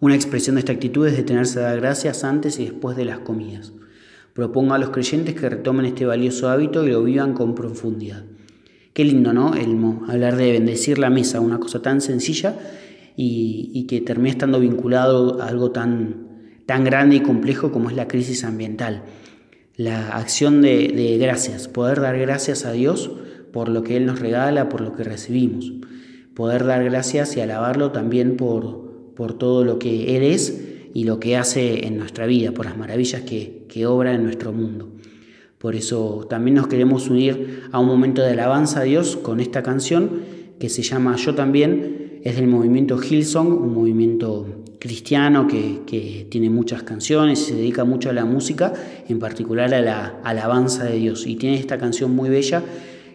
Una 0.00 0.14
expresión 0.14 0.54
de 0.54 0.60
esta 0.60 0.72
actitud 0.72 1.06
es 1.06 1.16
detenerse 1.16 1.58
a 1.58 1.64
dar 1.64 1.80
gracias 1.80 2.24
antes 2.24 2.58
y 2.58 2.64
después 2.64 2.96
de 2.96 3.04
las 3.04 3.18
comidas. 3.18 3.72
Propongo 4.32 4.74
a 4.74 4.78
los 4.78 4.90
creyentes 4.90 5.34
que 5.34 5.48
retomen 5.48 5.84
este 5.84 6.06
valioso 6.06 6.48
hábito 6.48 6.86
y 6.86 6.90
lo 6.90 7.04
vivan 7.04 7.34
con 7.34 7.54
profundidad. 7.54 8.24
Qué 8.94 9.04
lindo, 9.04 9.32
¿no? 9.32 9.54
El 9.54 9.76
hablar 10.08 10.36
de 10.36 10.52
bendecir 10.52 10.98
la 10.98 11.10
mesa, 11.10 11.40
una 11.40 11.58
cosa 11.58 11.82
tan 11.82 12.00
sencilla 12.00 12.56
y, 13.16 13.86
que 13.88 14.00
termina 14.00 14.30
estando 14.30 14.60
vinculado 14.60 15.42
a 15.42 15.48
algo 15.48 15.72
tan, 15.72 16.28
tan 16.64 16.84
grande 16.84 17.16
y 17.16 17.20
complejo 17.20 17.72
como 17.72 17.90
es 17.90 17.96
la 17.96 18.06
crisis 18.06 18.44
ambiental. 18.44 19.02
La 19.74 20.16
acción 20.16 20.62
de, 20.62 20.92
de 20.94 21.18
gracias, 21.18 21.66
poder 21.66 22.00
dar 22.00 22.16
gracias 22.20 22.64
a 22.64 22.70
Dios 22.70 23.10
por 23.52 23.68
lo 23.68 23.82
que 23.82 23.96
Él 23.96 24.06
nos 24.06 24.20
regala, 24.20 24.68
por 24.68 24.80
lo 24.80 24.94
que 24.94 25.02
recibimos. 25.02 25.72
Poder 26.36 26.64
dar 26.64 26.84
gracias 26.84 27.36
y 27.36 27.40
alabarlo 27.40 27.90
también 27.90 28.36
por, 28.36 29.12
por 29.16 29.36
todo 29.36 29.64
lo 29.64 29.80
que 29.80 30.16
Él 30.16 30.22
es 30.22 30.62
y 30.94 31.02
lo 31.02 31.18
que 31.18 31.36
hace 31.36 31.84
en 31.88 31.98
nuestra 31.98 32.26
vida, 32.26 32.52
por 32.52 32.64
las 32.64 32.76
maravillas 32.76 33.22
que, 33.22 33.66
que 33.68 33.86
obra 33.86 34.14
en 34.14 34.22
nuestro 34.22 34.52
mundo. 34.52 34.92
Por 35.64 35.76
eso 35.76 36.26
también 36.28 36.56
nos 36.56 36.66
queremos 36.66 37.08
unir 37.08 37.62
a 37.72 37.78
un 37.78 37.86
momento 37.86 38.20
de 38.20 38.32
alabanza 38.32 38.80
a 38.80 38.82
Dios 38.82 39.16
con 39.16 39.40
esta 39.40 39.62
canción 39.62 40.10
que 40.58 40.68
se 40.68 40.82
llama 40.82 41.16
Yo 41.16 41.34
también, 41.34 42.20
es 42.22 42.36
del 42.36 42.48
movimiento 42.48 43.02
Hillsong, 43.02 43.50
un 43.50 43.72
movimiento 43.72 44.46
cristiano 44.78 45.48
que, 45.48 45.80
que, 45.86 46.26
tiene 46.30 46.50
muchas 46.50 46.82
canciones 46.82 47.40
y 47.40 47.44
se 47.46 47.54
dedica 47.54 47.84
mucho 47.84 48.10
a 48.10 48.12
la 48.12 48.26
música, 48.26 48.74
en 49.08 49.18
particular 49.18 49.72
a 49.72 49.80
la 49.80 50.20
alabanza 50.22 50.84
de 50.84 50.98
Dios. 50.98 51.26
Y 51.26 51.36
tiene 51.36 51.56
esta 51.58 51.78
canción 51.78 52.14
muy 52.14 52.28
bella 52.28 52.62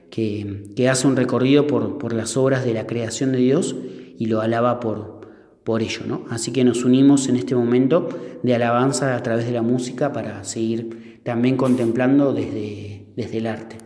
que, 0.09 0.71
que 0.75 0.89
hace 0.89 1.05
un 1.05 1.17
recorrido 1.17 1.67
por, 1.67 1.99
por 1.99 2.13
las 2.13 2.35
obras 2.35 2.65
de 2.65 2.73
la 2.73 2.87
creación 2.87 3.31
de 3.31 3.37
Dios 3.37 3.75
y 4.17 4.25
lo 4.25 4.41
alaba 4.41 4.79
por, 4.79 5.21
por 5.63 5.83
ello. 5.83 6.01
¿no? 6.07 6.25
Así 6.31 6.51
que 6.51 6.63
nos 6.63 6.83
unimos 6.83 7.29
en 7.29 7.35
este 7.35 7.53
momento 7.53 8.09
de 8.41 8.55
alabanza 8.55 9.15
a 9.15 9.21
través 9.21 9.45
de 9.45 9.51
la 9.51 9.61
música 9.61 10.11
para 10.11 10.43
seguir 10.43 11.08
también 11.23 11.57
contemplando 11.57 12.33
desde, 12.33 13.07
desde 13.15 13.37
el 13.37 13.47
arte. 13.47 13.77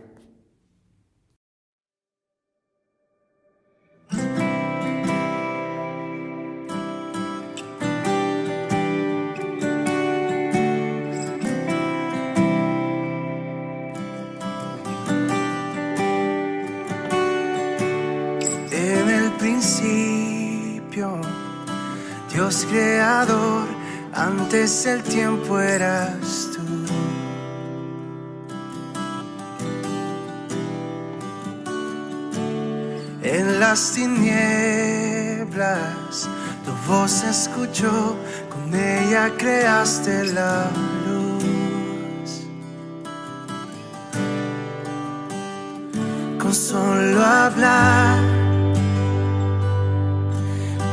Principio 19.38 21.20
Dios 22.32 22.66
creador, 22.70 23.66
antes 24.14 24.86
el 24.86 25.02
tiempo 25.02 25.60
eras 25.60 26.53
las 33.74 33.90
tinieblas. 33.92 35.48
Tu 36.64 36.70
voz 36.86 37.24
escuchó, 37.24 38.16
con 38.48 38.72
ella 38.72 39.32
creaste 39.36 40.26
la 40.26 40.70
luz. 41.06 42.46
Con 46.38 46.54
solo 46.54 47.20
hablar 47.20 48.18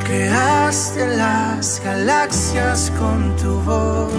Creaste 0.04 1.04
las 1.18 1.80
galaxias 1.86 2.92
con 3.00 3.36
tu 3.36 3.60
voz. 3.62 4.12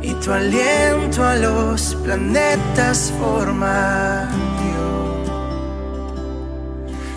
Y 0.00 0.14
tu 0.14 0.32
aliento 0.32 1.22
a 1.22 1.36
los 1.36 1.94
planetas 1.96 3.12
forma 3.20 4.26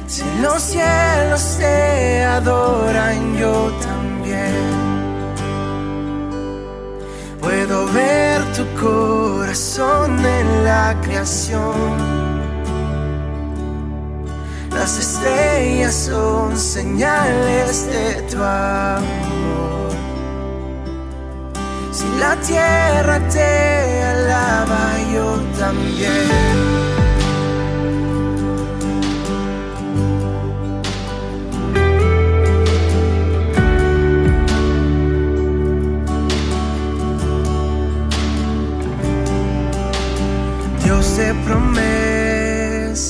Si 0.10 0.24
los 0.41 0.62
cielos 0.62 1.58
te 1.58 2.24
adoran, 2.24 3.38
yo 3.38 3.72
también. 3.88 4.54
Puedo 7.39 7.88
ver 7.93 8.41
tu 8.54 8.65
corazón 8.82 10.26
en 10.26 10.63
la 10.65 10.95
creación 11.02 12.19
las 14.80 14.98
estrellas 14.98 15.93
son 15.93 16.58
señales 16.58 17.86
de 17.88 18.22
tu 18.32 18.41
amor. 18.41 19.91
Si 21.91 22.08
la 22.17 22.36
tierra 22.38 23.19
te 23.28 24.04
alaba, 24.04 24.98
yo 25.13 25.36
también. 25.60 26.88
Promesas 41.45 43.10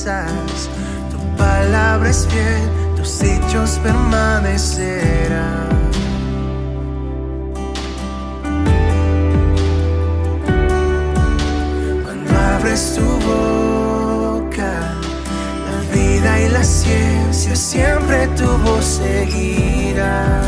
palabra 1.36 2.10
es 2.10 2.26
fiel, 2.26 2.68
tus 2.96 3.22
hechos 3.22 3.78
permanecerán. 3.82 5.68
Cuando 12.02 12.38
abres 12.56 12.96
tu 12.96 13.06
boca, 13.30 14.72
la 15.70 15.80
vida 15.94 16.40
y 16.40 16.48
la 16.48 16.64
ciencia 16.64 17.54
siempre 17.54 18.26
tu 18.36 18.48
voz 18.64 18.84
seguirá. 18.84 20.42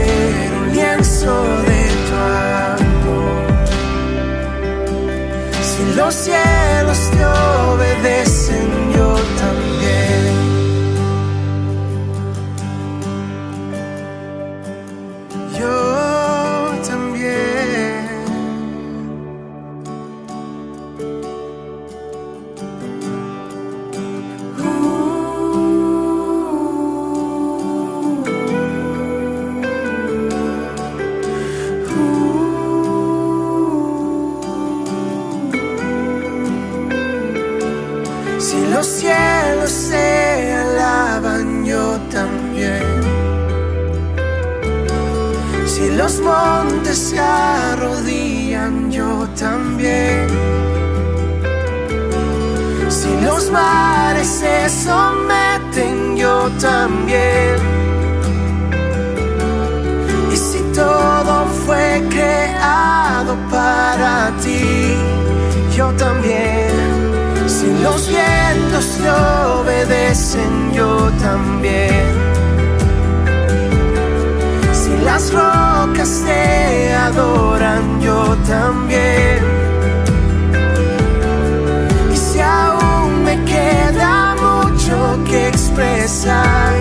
Amanecer 0.00 0.52
lienzo 0.72 1.42
de 1.66 1.88
tu 2.06 2.16
amor. 2.16 3.42
Si 5.62 5.94
los 5.96 6.14
cielos 6.14 7.10
te 7.10 7.24
adoran, 77.20 78.00
yo 78.00 78.36
también. 78.46 79.38
Y 82.12 82.16
si 82.16 82.40
aún 82.40 83.24
me 83.24 83.36
queda 83.44 84.34
mucho 84.36 85.18
que 85.28 85.48
expresar, 85.48 86.74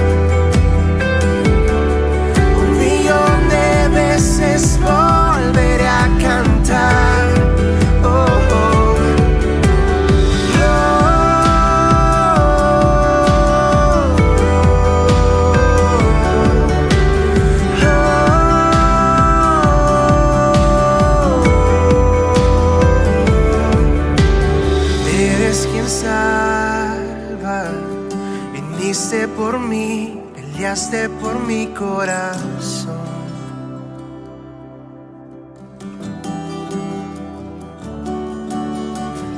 por 31.20 31.40
mi 31.48 31.66
corazón. 31.68 33.00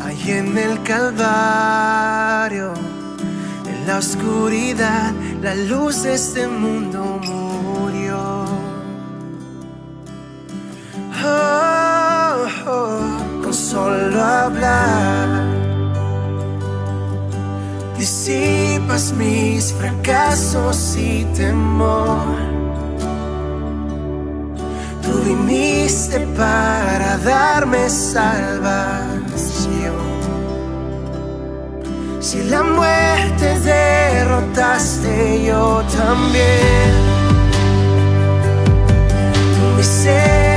Ahí 0.04 0.32
en 0.32 0.58
el 0.58 0.84
Calvario, 0.84 2.74
en 3.66 3.88
la 3.88 4.00
oscuridad, 4.00 5.14
la 5.42 5.56
luz 5.56 6.04
de 6.04 6.16
este 6.16 6.48
mundo 6.50 7.22
murió. 7.24 8.44
Oh, 11.24 12.46
oh, 12.68 13.42
con 13.42 13.54
solo 13.54 14.22
hablar 14.22 15.52
disipas 18.92 19.14
mis 19.14 19.74
fracasos 19.74 20.96
y 20.98 21.26
temor. 21.36 22.38
Tú 25.02 25.22
viniste 25.26 26.20
para 26.38 27.18
darme 27.18 27.90
salvación. 27.90 29.22
Si 32.20 32.44
la 32.44 32.64
muerte 32.64 33.60
derrotaste, 33.60 35.44
yo 35.46 35.84
también. 35.98 36.92
Tu 39.56 39.78
misericordia 39.78 40.51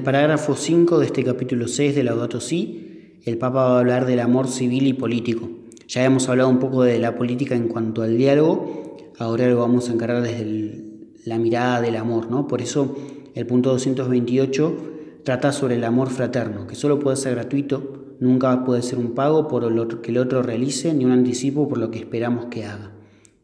el 0.00 0.04
parágrafo 0.04 0.56
5 0.56 0.98
de 0.98 1.04
este 1.04 1.22
capítulo 1.22 1.68
6 1.68 1.94
de 1.94 2.02
Laudato 2.02 2.40
Si, 2.40 3.18
el 3.22 3.36
Papa 3.36 3.64
va 3.64 3.76
a 3.76 3.80
hablar 3.80 4.06
del 4.06 4.20
amor 4.20 4.48
civil 4.48 4.86
y 4.86 4.94
político. 4.94 5.50
Ya 5.88 6.06
hemos 6.06 6.26
hablado 6.30 6.48
un 6.48 6.58
poco 6.58 6.84
de 6.84 6.98
la 6.98 7.16
política 7.16 7.54
en 7.54 7.68
cuanto 7.68 8.00
al 8.00 8.16
diálogo, 8.16 8.96
ahora 9.18 9.46
lo 9.46 9.58
vamos 9.58 9.90
a 9.90 9.92
encarar 9.92 10.22
desde 10.22 10.82
la 11.26 11.36
mirada 11.36 11.82
del 11.82 11.96
amor, 11.96 12.30
¿no? 12.30 12.48
Por 12.48 12.62
eso 12.62 12.96
el 13.34 13.44
punto 13.44 13.72
228 13.72 15.20
trata 15.22 15.52
sobre 15.52 15.74
el 15.74 15.84
amor 15.84 16.08
fraterno, 16.08 16.66
que 16.66 16.76
solo 16.76 16.98
puede 16.98 17.18
ser 17.18 17.34
gratuito, 17.34 18.16
nunca 18.20 18.64
puede 18.64 18.80
ser 18.80 18.98
un 18.98 19.14
pago 19.14 19.48
por 19.48 19.70
lo 19.70 19.86
que 20.00 20.12
el 20.12 20.16
otro 20.16 20.42
realice, 20.42 20.94
ni 20.94 21.04
un 21.04 21.12
anticipo 21.12 21.68
por 21.68 21.76
lo 21.76 21.90
que 21.90 21.98
esperamos 21.98 22.46
que 22.46 22.64
haga. 22.64 22.92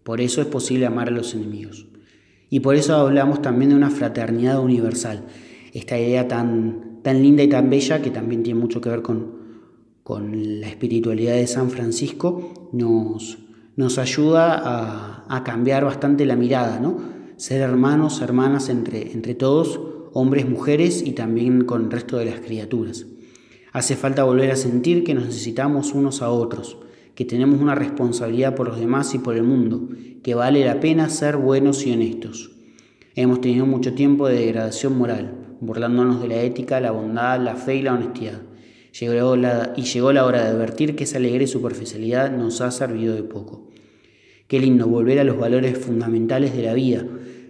Por 0.05 0.23
eso 0.23 0.40
es 0.40 0.47
posible 0.47 0.87
amar 0.87 1.09
a 1.09 1.11
los 1.11 1.35
enemigos. 1.35 1.87
Y 2.49 2.61
por 2.61 2.77
eso 2.77 2.95
hablamos 2.95 3.42
también 3.42 3.71
de 3.71 3.77
una 3.77 3.90
fraternidad 3.90 4.61
universal, 4.61 5.25
esta 5.79 5.99
idea 5.99 6.27
tan, 6.27 7.01
tan 7.03 7.23
linda 7.23 7.43
y 7.43 7.49
tan 7.49 7.69
bella 7.69 8.01
que 8.01 8.11
también 8.11 8.43
tiene 8.43 8.59
mucho 8.59 8.81
que 8.81 8.89
ver 8.89 9.03
con, 9.03 9.37
con 10.03 10.61
la 10.61 10.69
espiritualidad 10.69 11.35
de 11.35 11.47
San 11.47 11.71
Francisco, 11.71 12.71
nos, 12.73 13.39
nos 13.77 13.99
ayuda 13.99 15.27
a, 15.29 15.45
cambiar 15.45 15.85
bastante 15.85 16.25
la 16.25 16.35
mirada, 16.35 16.81
¿no? 16.81 16.99
Ser 17.37 17.61
hermanos, 17.61 18.23
hermanas 18.23 18.71
entre, 18.71 19.12
entre 19.12 19.35
todos, 19.35 19.79
hombres, 20.15 20.49
mujeres 20.49 21.03
y 21.05 21.12
también 21.12 21.65
con 21.65 21.85
el 21.85 21.91
resto 21.91 22.17
de 22.17 22.25
las 22.25 22.41
criaturas. 22.41 23.05
Hace 23.73 23.97
falta 23.97 24.25
volver 24.25 24.51
a 24.51 24.57
sentir 24.57 25.05
que 25.05 25.12
nos 25.12 25.27
necesitamos 25.27 25.93
unos 25.93 26.23
a 26.23 26.31
otros, 26.31 26.79
que 27.15 27.27
tenemos 27.27 27.61
una 27.61 27.75
responsabilidad 27.75 28.55
por 28.55 28.67
los 28.69 28.81
demás 28.81 29.15
y 29.15 29.19
por 29.19 29.37
el 29.37 29.43
mundo, 29.43 29.91
que 30.23 30.35
vale 30.35 30.65
la 30.65 30.81
pena 30.81 31.11
ser 31.11 31.37
buenos 31.37 31.87
y 31.87 31.93
honestos. 31.93 32.53
Hemos 33.15 33.43
tenido 33.43 33.67
mucho 33.67 33.93
tiempo 33.93 34.27
de 34.27 34.37
degradación 34.37 34.97
moral, 34.97 35.36
burlándonos 35.61 36.21
de 36.23 36.29
la 36.29 36.42
ética, 36.42 36.81
la 36.81 36.90
bondad, 36.90 37.40
la 37.40 37.57
fe 37.57 37.77
y 37.77 37.83
la 37.83 37.95
honestidad 37.95 38.40
y 38.99 39.83
llegó 39.83 40.12
la 40.12 40.25
hora 40.25 40.42
de 40.42 40.49
advertir 40.49 40.97
que 40.97 41.05
esa 41.05 41.19
alegre 41.19 41.47
superficialidad 41.47 42.35
nos 42.35 42.62
ha 42.62 42.71
servido 42.71 43.14
de 43.14 43.23
poco. 43.23 43.69
Qué 44.49 44.59
lindo 44.59 44.87
volver 44.87 45.19
a 45.19 45.25
los 45.25 45.37
valores 45.37 45.77
fundamentales 45.77 46.57
de 46.57 46.62
la 46.62 46.73
vida, 46.73 47.05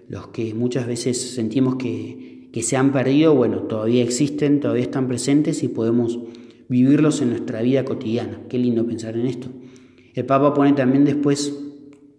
los 0.08 0.28
que 0.28 0.54
muchas 0.54 0.88
veces 0.88 1.34
sentimos 1.34 1.76
que, 1.76 2.48
que 2.52 2.62
se 2.62 2.76
han 2.76 2.90
perdido, 2.90 3.34
bueno, 3.34 3.58
todavía 3.62 4.02
existen, 4.02 4.58
todavía 4.58 4.82
están 4.82 5.06
presentes 5.06 5.62
y 5.62 5.68
podemos 5.68 6.18
vivirlos 6.68 7.20
en 7.20 7.30
nuestra 7.30 7.62
vida 7.62 7.84
cotidiana. 7.84 8.40
Qué 8.48 8.58
lindo 8.58 8.84
pensar 8.84 9.16
en 9.16 9.26
esto. 9.26 9.48
El 10.14 10.26
Papa 10.26 10.52
pone 10.52 10.72
también 10.72 11.04
después 11.04 11.54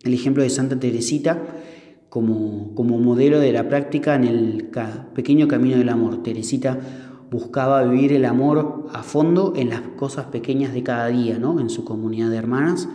el 0.04 0.13
ejemplo 0.13 0.43
de 0.43 0.50
Santa 0.50 0.80
Teresita 0.80 1.57
como, 2.17 2.73
como 2.73 2.97
modelo 2.97 3.39
de 3.39 3.53
la 3.53 3.69
práctica 3.69 4.15
en 4.15 4.23
el 4.23 4.69
pequeño 5.13 5.47
camino 5.47 5.77
del 5.77 5.89
amor. 5.89 6.23
Teresita 6.23 6.80
buscaba 7.30 7.84
vivir 7.84 8.12
el 8.12 8.25
amor 8.25 8.88
a 8.91 9.03
fondo 9.03 9.53
en 9.56 9.69
las 9.69 9.82
cosas 9.82 10.25
pequeñas 10.25 10.73
de 10.73 10.82
cada 10.82 11.10
día, 11.10 11.38
¿no? 11.38 11.60
en 11.60 11.69
su 11.69 11.86
comunidad 11.86 12.32
de 12.32 12.38
hermanas, 12.38 12.89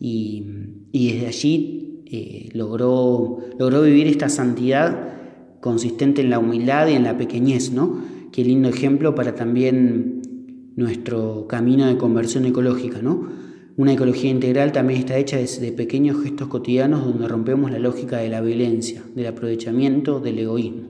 y, 0.00 0.44
desde 0.92 1.28
allí 1.28 2.02
eh, 2.06 2.48
logró, 2.52 3.38
logró 3.60 3.82
vivir 3.82 4.08
esta 4.08 4.28
santidad 4.28 5.12
consistente 5.60 6.20
en 6.20 6.30
la 6.30 6.40
humildad 6.40 6.88
y 6.88 6.94
en 6.94 7.04
la 7.04 7.16
pequeñez, 7.16 7.70
¿no? 7.70 8.00
Qué 8.32 8.42
lindo 8.42 8.68
ejemplo 8.68 9.14
para 9.14 9.36
también 9.36 10.20
nuestro 10.74 11.46
camino 11.46 11.86
de 11.86 11.96
conversión 11.96 12.44
ecológica, 12.44 13.02
¿no? 13.02 13.28
Una 13.78 13.92
ecología 13.92 14.28
integral 14.28 14.72
también 14.72 14.98
está 14.98 15.16
hecha 15.18 15.38
de, 15.38 15.70
pequeños 15.70 16.20
gestos 16.20 16.48
cotidianos 16.48 17.04
donde 17.04 17.28
rompemos 17.28 17.70
la 17.70 17.78
lógica 17.78 18.16
de 18.16 18.28
la 18.28 18.40
violencia, 18.40 19.04
del 19.14 19.28
aprovechamiento, 19.28 20.18
del 20.18 20.40
egoísmo. 20.40 20.88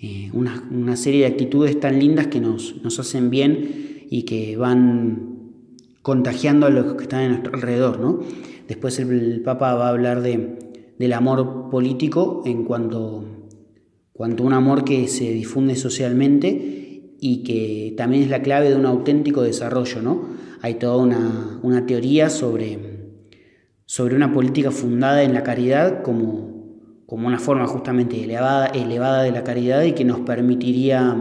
Eh, 0.00 0.30
una, 0.32 0.96
serie 0.96 1.20
de 1.20 1.26
actitudes 1.26 1.78
tan 1.78 1.98
lindas 1.98 2.28
que 2.28 2.40
nos, 2.40 2.82
nos 2.82 2.98
hacen 2.98 3.28
bien 3.28 4.06
y 4.08 4.22
que 4.22 4.56
van 4.56 5.52
contagiando 6.00 6.64
a 6.64 6.70
los 6.70 6.94
que 6.94 7.02
están 7.02 7.24
a 7.24 7.28
nuestro 7.28 7.54
alrededor. 7.54 8.00
¿no? 8.00 8.20
Después 8.66 8.98
el, 8.98 9.42
Papa 9.42 9.74
va 9.74 9.88
a 9.88 9.90
hablar 9.90 10.22
de, 10.22 10.56
del 10.98 11.12
amor 11.12 11.68
político 11.70 12.42
en 12.46 12.64
cuanto, 12.64 13.26
cuanto 14.14 14.44
un 14.44 14.54
amor 14.54 14.84
que 14.84 15.08
se 15.08 15.30
difunde 15.30 15.76
socialmente 15.76 17.16
y 17.20 17.42
que 17.42 17.92
también 17.98 18.22
es 18.22 18.30
la 18.30 18.40
clave 18.40 18.70
de 18.70 18.76
un 18.76 18.86
auténtico 18.86 19.42
desarrollo. 19.42 20.00
¿no? 20.00 20.40
Hay 20.62 20.74
toda 20.74 20.96
una, 20.96 21.86
teoría 21.86 22.30
sobre, 22.30 22.78
sobre, 23.86 24.16
una 24.16 24.32
política 24.32 24.70
fundada 24.70 25.22
en 25.22 25.34
la 25.34 25.42
caridad 25.42 26.02
como, 26.02 27.04
como 27.06 27.26
una 27.26 27.38
forma 27.38 27.66
justamente 27.66 28.22
elevada, 28.22 28.66
elevada, 28.66 29.22
de 29.22 29.32
la 29.32 29.44
caridad 29.44 29.82
y 29.82 29.92
que 29.92 30.04
nos 30.04 30.20
permitiría 30.20 31.16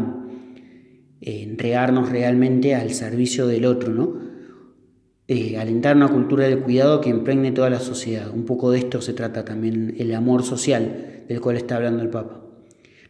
eh, 1.21 1.43
entregarnos 1.43 2.09
realmente 2.09 2.75
al 2.75 2.91
servicio 2.91 3.47
del 3.47 3.65
otro, 3.65 3.93
¿no? 3.93 4.29
Eh, 5.27 5.59
alentar 5.59 5.95
una 5.95 6.07
cultura 6.07 6.45
del 6.45 6.61
cuidado 6.61 7.01
que 7.01 7.09
impregne 7.09 7.51
toda 7.51 7.69
la 7.69 7.79
sociedad. 7.79 8.31
Un 8.33 8.45
poco 8.45 8.71
de 8.71 8.79
esto 8.79 8.99
se 8.99 9.13
trata 9.13 9.45
también 9.45 9.93
el 9.99 10.13
amor 10.15 10.41
social 10.41 11.23
del 11.27 11.39
cual 11.39 11.55
está 11.55 11.75
hablando 11.75 12.01
el 12.01 12.09
Papa. 12.09 12.41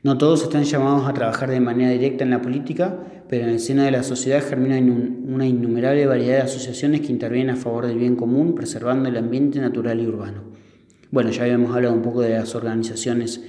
No 0.04 0.18
todos 0.18 0.44
están 0.44 0.66
llamados 0.66 1.08
a 1.08 1.14
trabajar 1.14 1.50
de 1.50 1.62
manera 1.62 1.92
directa 1.92 2.26
en 2.26 2.30
la 2.30 2.42
política, 2.42 3.19
pero 3.30 3.44
en 3.44 3.52
el 3.52 3.60
seno 3.60 3.84
de 3.84 3.92
la 3.92 4.02
sociedad 4.02 4.44
germina 4.44 4.78
una 4.80 5.46
innumerable 5.46 6.08
variedad 6.08 6.38
de 6.38 6.42
asociaciones 6.42 7.02
que 7.02 7.12
intervienen 7.12 7.52
a 7.52 7.56
favor 7.56 7.86
del 7.86 8.00
bien 8.00 8.16
común, 8.16 8.56
preservando 8.56 9.08
el 9.08 9.18
ambiente 9.18 9.60
natural 9.60 10.02
y 10.02 10.08
urbano. 10.08 10.42
Bueno, 11.12 11.30
ya 11.30 11.44
habíamos 11.44 11.76
hablado 11.76 11.94
un 11.94 12.02
poco 12.02 12.22
de 12.22 12.32
las 12.32 12.56
organizaciones 12.56 13.42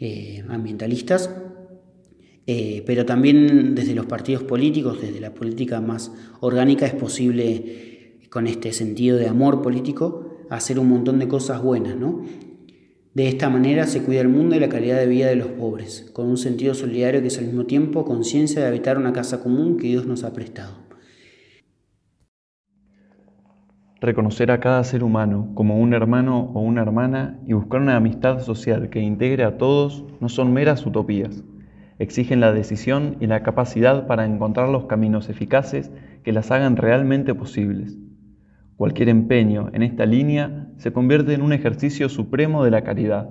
eh, 0.00 0.44
ambientalistas, 0.48 1.30
eh, 2.48 2.82
pero 2.84 3.06
también 3.06 3.76
desde 3.76 3.94
los 3.94 4.06
partidos 4.06 4.42
políticos, 4.42 5.00
desde 5.00 5.20
la 5.20 5.32
política 5.32 5.80
más 5.80 6.10
orgánica, 6.40 6.86
es 6.86 6.94
posible, 6.94 8.18
con 8.30 8.48
este 8.48 8.72
sentido 8.72 9.16
de 9.16 9.28
amor 9.28 9.62
político, 9.62 10.38
hacer 10.50 10.80
un 10.80 10.88
montón 10.88 11.20
de 11.20 11.28
cosas 11.28 11.62
buenas, 11.62 11.96
¿no? 11.96 12.24
De 13.12 13.26
esta 13.26 13.50
manera 13.50 13.88
se 13.88 14.04
cuida 14.04 14.20
el 14.20 14.28
mundo 14.28 14.54
y 14.54 14.60
la 14.60 14.68
calidad 14.68 14.96
de 14.98 15.08
vida 15.08 15.26
de 15.26 15.34
los 15.34 15.48
pobres, 15.48 16.08
con 16.12 16.28
un 16.28 16.36
sentido 16.36 16.74
solidario 16.74 17.20
que 17.20 17.26
es 17.26 17.38
al 17.38 17.46
mismo 17.46 17.66
tiempo 17.66 18.04
conciencia 18.04 18.62
de 18.62 18.68
habitar 18.68 18.98
una 18.98 19.12
casa 19.12 19.42
común 19.42 19.78
que 19.78 19.88
Dios 19.88 20.06
nos 20.06 20.22
ha 20.22 20.32
prestado. 20.32 20.74
Reconocer 24.00 24.52
a 24.52 24.60
cada 24.60 24.84
ser 24.84 25.02
humano 25.02 25.50
como 25.54 25.80
un 25.80 25.92
hermano 25.92 26.52
o 26.54 26.60
una 26.60 26.82
hermana 26.82 27.40
y 27.48 27.52
buscar 27.52 27.80
una 27.80 27.96
amistad 27.96 28.38
social 28.40 28.90
que 28.90 29.00
integre 29.00 29.42
a 29.42 29.58
todos 29.58 30.04
no 30.20 30.28
son 30.28 30.52
meras 30.52 30.86
utopías. 30.86 31.42
Exigen 31.98 32.38
la 32.38 32.52
decisión 32.52 33.16
y 33.18 33.26
la 33.26 33.42
capacidad 33.42 34.06
para 34.06 34.24
encontrar 34.24 34.68
los 34.68 34.86
caminos 34.86 35.28
eficaces 35.28 35.90
que 36.22 36.32
las 36.32 36.52
hagan 36.52 36.76
realmente 36.76 37.34
posibles. 37.34 37.98
Cualquier 38.76 39.08
empeño 39.08 39.68
en 39.74 39.82
esta 39.82 40.06
línea 40.06 40.69
se 40.80 40.94
convierte 40.94 41.34
en 41.34 41.42
un 41.42 41.52
ejercicio 41.52 42.08
supremo 42.08 42.64
de 42.64 42.70
la 42.70 42.82
caridad, 42.82 43.28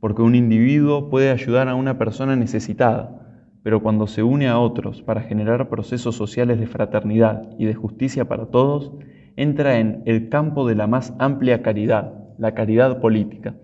porque 0.00 0.22
un 0.22 0.34
individuo 0.34 1.10
puede 1.10 1.30
ayudar 1.30 1.68
a 1.68 1.74
una 1.74 1.98
persona 1.98 2.34
necesitada, 2.34 3.44
pero 3.62 3.82
cuando 3.82 4.06
se 4.06 4.22
une 4.22 4.48
a 4.48 4.58
otros 4.58 5.02
para 5.02 5.20
generar 5.20 5.68
procesos 5.68 6.16
sociales 6.16 6.58
de 6.58 6.66
fraternidad 6.66 7.42
y 7.58 7.66
de 7.66 7.74
justicia 7.74 8.24
para 8.26 8.46
todos, 8.46 8.90
entra 9.36 9.80
en 9.80 10.02
el 10.06 10.30
campo 10.30 10.66
de 10.66 10.74
la 10.74 10.86
más 10.86 11.12
amplia 11.18 11.60
caridad, 11.60 12.14
la 12.38 12.54
caridad 12.54 13.02
política. 13.02 13.54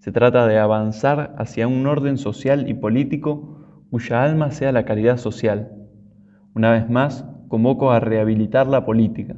Se 0.00 0.12
trata 0.12 0.46
de 0.46 0.58
avanzar 0.58 1.34
hacia 1.38 1.66
un 1.66 1.86
orden 1.86 2.18
social 2.18 2.68
y 2.68 2.74
político 2.74 3.86
cuya 3.90 4.22
alma 4.22 4.50
sea 4.50 4.72
la 4.72 4.84
caridad 4.84 5.16
social. 5.16 5.72
Una 6.54 6.72
vez 6.72 6.90
más, 6.90 7.24
convoco 7.48 7.92
a 7.92 8.00
rehabilitar 8.00 8.66
la 8.66 8.84
política, 8.84 9.36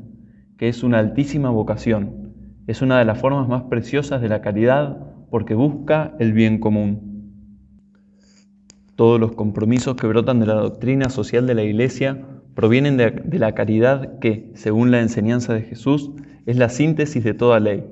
que 0.56 0.68
es 0.68 0.82
una 0.82 0.98
altísima 0.98 1.50
vocación. 1.50 2.27
Es 2.68 2.82
una 2.82 2.98
de 2.98 3.06
las 3.06 3.18
formas 3.18 3.48
más 3.48 3.62
preciosas 3.62 4.20
de 4.20 4.28
la 4.28 4.42
caridad 4.42 4.98
porque 5.30 5.54
busca 5.54 6.14
el 6.18 6.34
bien 6.34 6.58
común. 6.58 7.32
Todos 8.94 9.18
los 9.18 9.32
compromisos 9.32 9.96
que 9.96 10.06
brotan 10.06 10.38
de 10.38 10.46
la 10.46 10.56
doctrina 10.56 11.08
social 11.08 11.46
de 11.46 11.54
la 11.54 11.62
Iglesia 11.62 12.26
provienen 12.54 12.98
de, 12.98 13.38
la 13.38 13.54
caridad 13.54 14.18
que, 14.18 14.50
según 14.52 14.90
la 14.90 15.00
enseñanza 15.00 15.54
de 15.54 15.62
Jesús, 15.62 16.10
es 16.44 16.58
la 16.58 16.68
síntesis 16.68 17.24
de 17.24 17.32
toda 17.32 17.58
ley. 17.58 17.86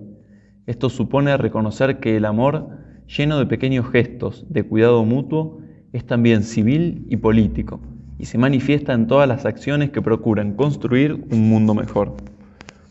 Esto 0.67 0.91
supone 0.91 1.35
reconocer 1.39 1.99
que 1.99 2.19
el 2.19 2.27
amor, 2.27 2.69
lleno 3.07 3.39
de 3.39 3.47
pequeños 3.47 3.89
gestos 3.91 4.45
de 4.51 4.63
cuidado 4.63 5.03
mutuo, 5.07 5.63
es 5.95 6.05
también 6.05 6.43
civil 6.43 7.07
y 7.09 7.17
político, 7.17 7.81
y 8.19 8.27
se 8.27 8.37
manifiesta 8.37 8.93
en 8.93 9.07
todas 9.07 9.27
las 9.27 9.47
acciones 9.47 9.89
que 9.89 10.03
procuran 10.03 10.53
construir 10.53 11.25
un 11.31 11.49
mundo 11.49 11.75
mejor. 11.75 12.36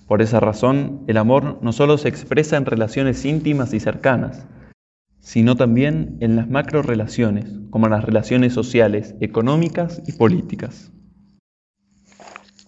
Por 0.07 0.21
esa 0.21 0.39
razón, 0.39 1.03
el 1.07 1.17
amor 1.17 1.57
no 1.61 1.71
solo 1.71 1.97
se 1.97 2.09
expresa 2.09 2.57
en 2.57 2.65
relaciones 2.65 3.25
íntimas 3.25 3.73
y 3.73 3.79
cercanas, 3.79 4.45
sino 5.19 5.55
también 5.55 6.17
en 6.19 6.35
las 6.35 6.47
macro 6.47 6.83
relaciones, 6.83 7.59
como 7.71 7.89
las 7.89 8.05
relaciones 8.05 8.53
sociales, 8.53 9.15
económicas 9.19 10.03
y 10.05 10.11
políticas. 10.11 10.91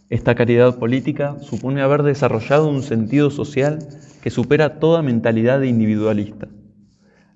Esta 0.09 0.33
caridad 0.33 0.79
política 0.79 1.37
supone 1.41 1.81
haber 1.81 2.01
desarrollado 2.01 2.69
un 2.69 2.81
sentido 2.81 3.29
social 3.29 3.79
que 4.23 4.31
supera 4.31 4.79
toda 4.79 5.03
mentalidad 5.03 5.61
individualista. 5.61 6.47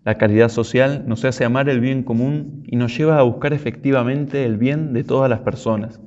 La 0.04 0.18
caridad 0.18 0.50
social 0.50 1.04
nos 1.06 1.24
hace 1.26 1.46
amar 1.46 1.70
el 1.70 1.80
bien 1.80 2.02
común 2.02 2.64
y 2.66 2.76
nos 2.76 2.98
lleva 2.98 3.20
a 3.20 3.24
buscar 3.24 3.54
efectivamente 3.54 4.46
el 4.46 4.58
bien 4.58 4.94
de 4.94 5.04
todas 5.04 5.30
las 5.30 5.42
personas, 5.42 6.00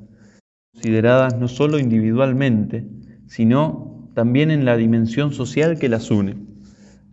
consideradas 0.72 1.38
no 1.38 1.46
solo 1.46 1.78
individualmente, 1.78 2.88
sino 3.34 4.10
también 4.14 4.52
en 4.52 4.64
la 4.64 4.76
dimensión 4.76 5.32
social 5.32 5.76
que 5.80 5.88
las 5.88 6.12
une. 6.12 6.36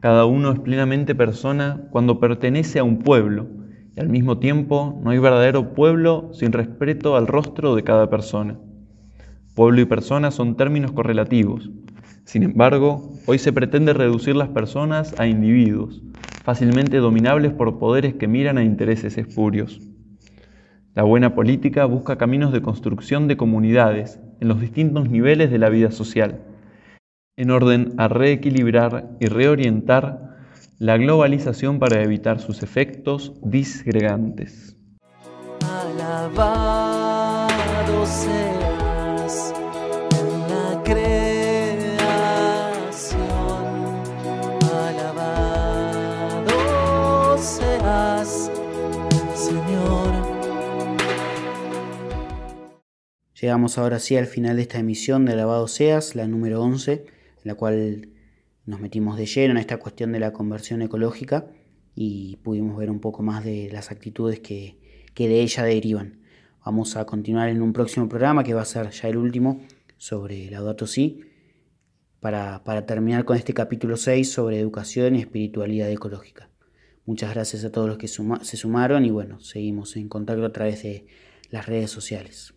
Cada 0.02 0.26
uno 0.26 0.52
es 0.52 0.60
plenamente 0.60 1.16
persona 1.16 1.88
cuando 1.90 2.20
pertenece 2.20 2.78
a 2.78 2.84
un 2.84 3.00
pueblo, 3.00 3.48
y 3.98 4.00
al 4.02 4.08
mismo 4.08 4.38
tiempo 4.38 5.02
no 5.04 5.10
hay 5.10 5.18
verdadero 5.18 5.74
pueblo 5.74 6.30
sin 6.34 6.52
respeto 6.52 7.16
al 7.16 7.26
rostro 7.26 7.76
de 7.76 7.84
cada 7.84 8.12
persona. 8.12 8.60
Pueblo 9.56 9.82
y 9.82 9.86
persona 9.86 10.30
son 10.30 10.58
términos 10.58 10.92
correlativos. 10.92 11.72
Sin 12.24 12.44
embargo, 12.44 13.14
hoy 13.26 13.40
se 13.40 13.52
pretende 13.52 13.92
reducir 13.92 14.36
las 14.36 14.50
personas 14.50 15.20
a 15.20 15.26
individuos, 15.26 16.04
fácilmente 16.44 16.98
dominables 16.98 17.52
por 17.52 17.80
poderes 17.80 18.14
que 18.14 18.28
miran 18.28 18.60
a 18.60 18.64
intereses 18.64 19.18
espurios. 19.18 19.82
La 20.94 21.02
buena 21.02 21.34
política 21.34 21.86
busca 21.86 22.20
caminos 22.20 22.54
de 22.54 22.62
construcción 22.62 23.28
de 23.28 23.38
comunidades 23.38 24.20
en 24.42 24.48
los 24.48 24.60
distintos 24.60 25.10
niveles 25.10 25.50
de 25.52 25.60
la 25.60 25.70
vida 25.70 25.92
social, 25.92 26.42
en 27.38 27.52
orden 27.52 27.94
a 27.98 28.08
reequilibrar 28.08 29.12
y 29.20 29.28
reorientar 29.28 30.32
la 30.80 30.98
globalización 30.98 31.80
para 31.80 32.02
evitar 32.02 32.40
sus 32.40 32.64
efectos 32.64 33.34
disgregantes. 33.44 34.76
Llegamos 53.52 53.78
ahora 53.78 54.00
sí 54.00 54.16
al 54.16 54.28
final 54.28 54.56
de 54.56 54.62
esta 54.62 54.80
emisión 54.80 55.26
de 55.26 55.34
Alabado 55.34 55.68
Seas, 55.68 56.16
la 56.16 56.26
número 56.26 56.62
11, 56.62 56.94
en 56.94 57.04
la 57.44 57.56
cual 57.56 58.08
nos 58.66 58.80
metimos 58.80 59.18
de 59.18 59.26
lleno 59.26 59.52
en 59.52 59.58
esta 59.58 59.76
cuestión 59.76 60.14
de 60.14 60.22
la 60.22 60.32
conversión 60.32 60.82
ecológica 60.82 61.48
y 61.94 62.38
pudimos 62.38 62.78
ver 62.78 62.90
un 62.90 63.02
poco 63.02 63.24
más 63.24 63.44
de 63.44 63.70
las 63.70 63.92
actitudes 63.92 64.40
que, 64.40 64.78
de 65.18 65.42
ella 65.42 65.64
derivan. 65.64 66.22
Vamos 66.64 66.96
a 66.96 67.06
continuar 67.06 67.50
en 67.50 67.62
un 67.62 67.74
próximo 67.74 68.08
programa 68.08 68.46
que 68.46 68.54
va 68.54 68.62
a 68.62 68.66
ser 68.66 68.90
ya 68.92 69.10
el 69.10 69.18
último 69.18 69.60
sobre 69.98 70.50
Laudato 70.50 70.88
Si, 70.88 71.20
para, 72.22 72.64
para 72.64 72.86
terminar 72.86 73.26
con 73.26 73.36
este 73.36 73.54
capítulo 73.54 73.98
6 73.98 74.32
sobre 74.32 74.62
educación 74.62 75.18
y 75.18 75.20
espiritualidad 75.20 75.92
ecológica. 75.92 76.50
Muchas 77.06 77.34
gracias 77.34 77.66
a 77.66 77.72
todos 77.74 77.90
los 77.90 77.98
que 77.98 78.08
se 78.08 78.56
sumaron 78.56 79.04
y 79.04 79.10
bueno, 79.10 79.42
seguimos 79.42 79.98
en 79.98 80.08
contacto 80.08 80.46
a 80.46 80.54
través 80.54 80.84
de 80.84 81.06
las 81.50 81.66
redes 81.66 81.92
sociales. 81.92 82.54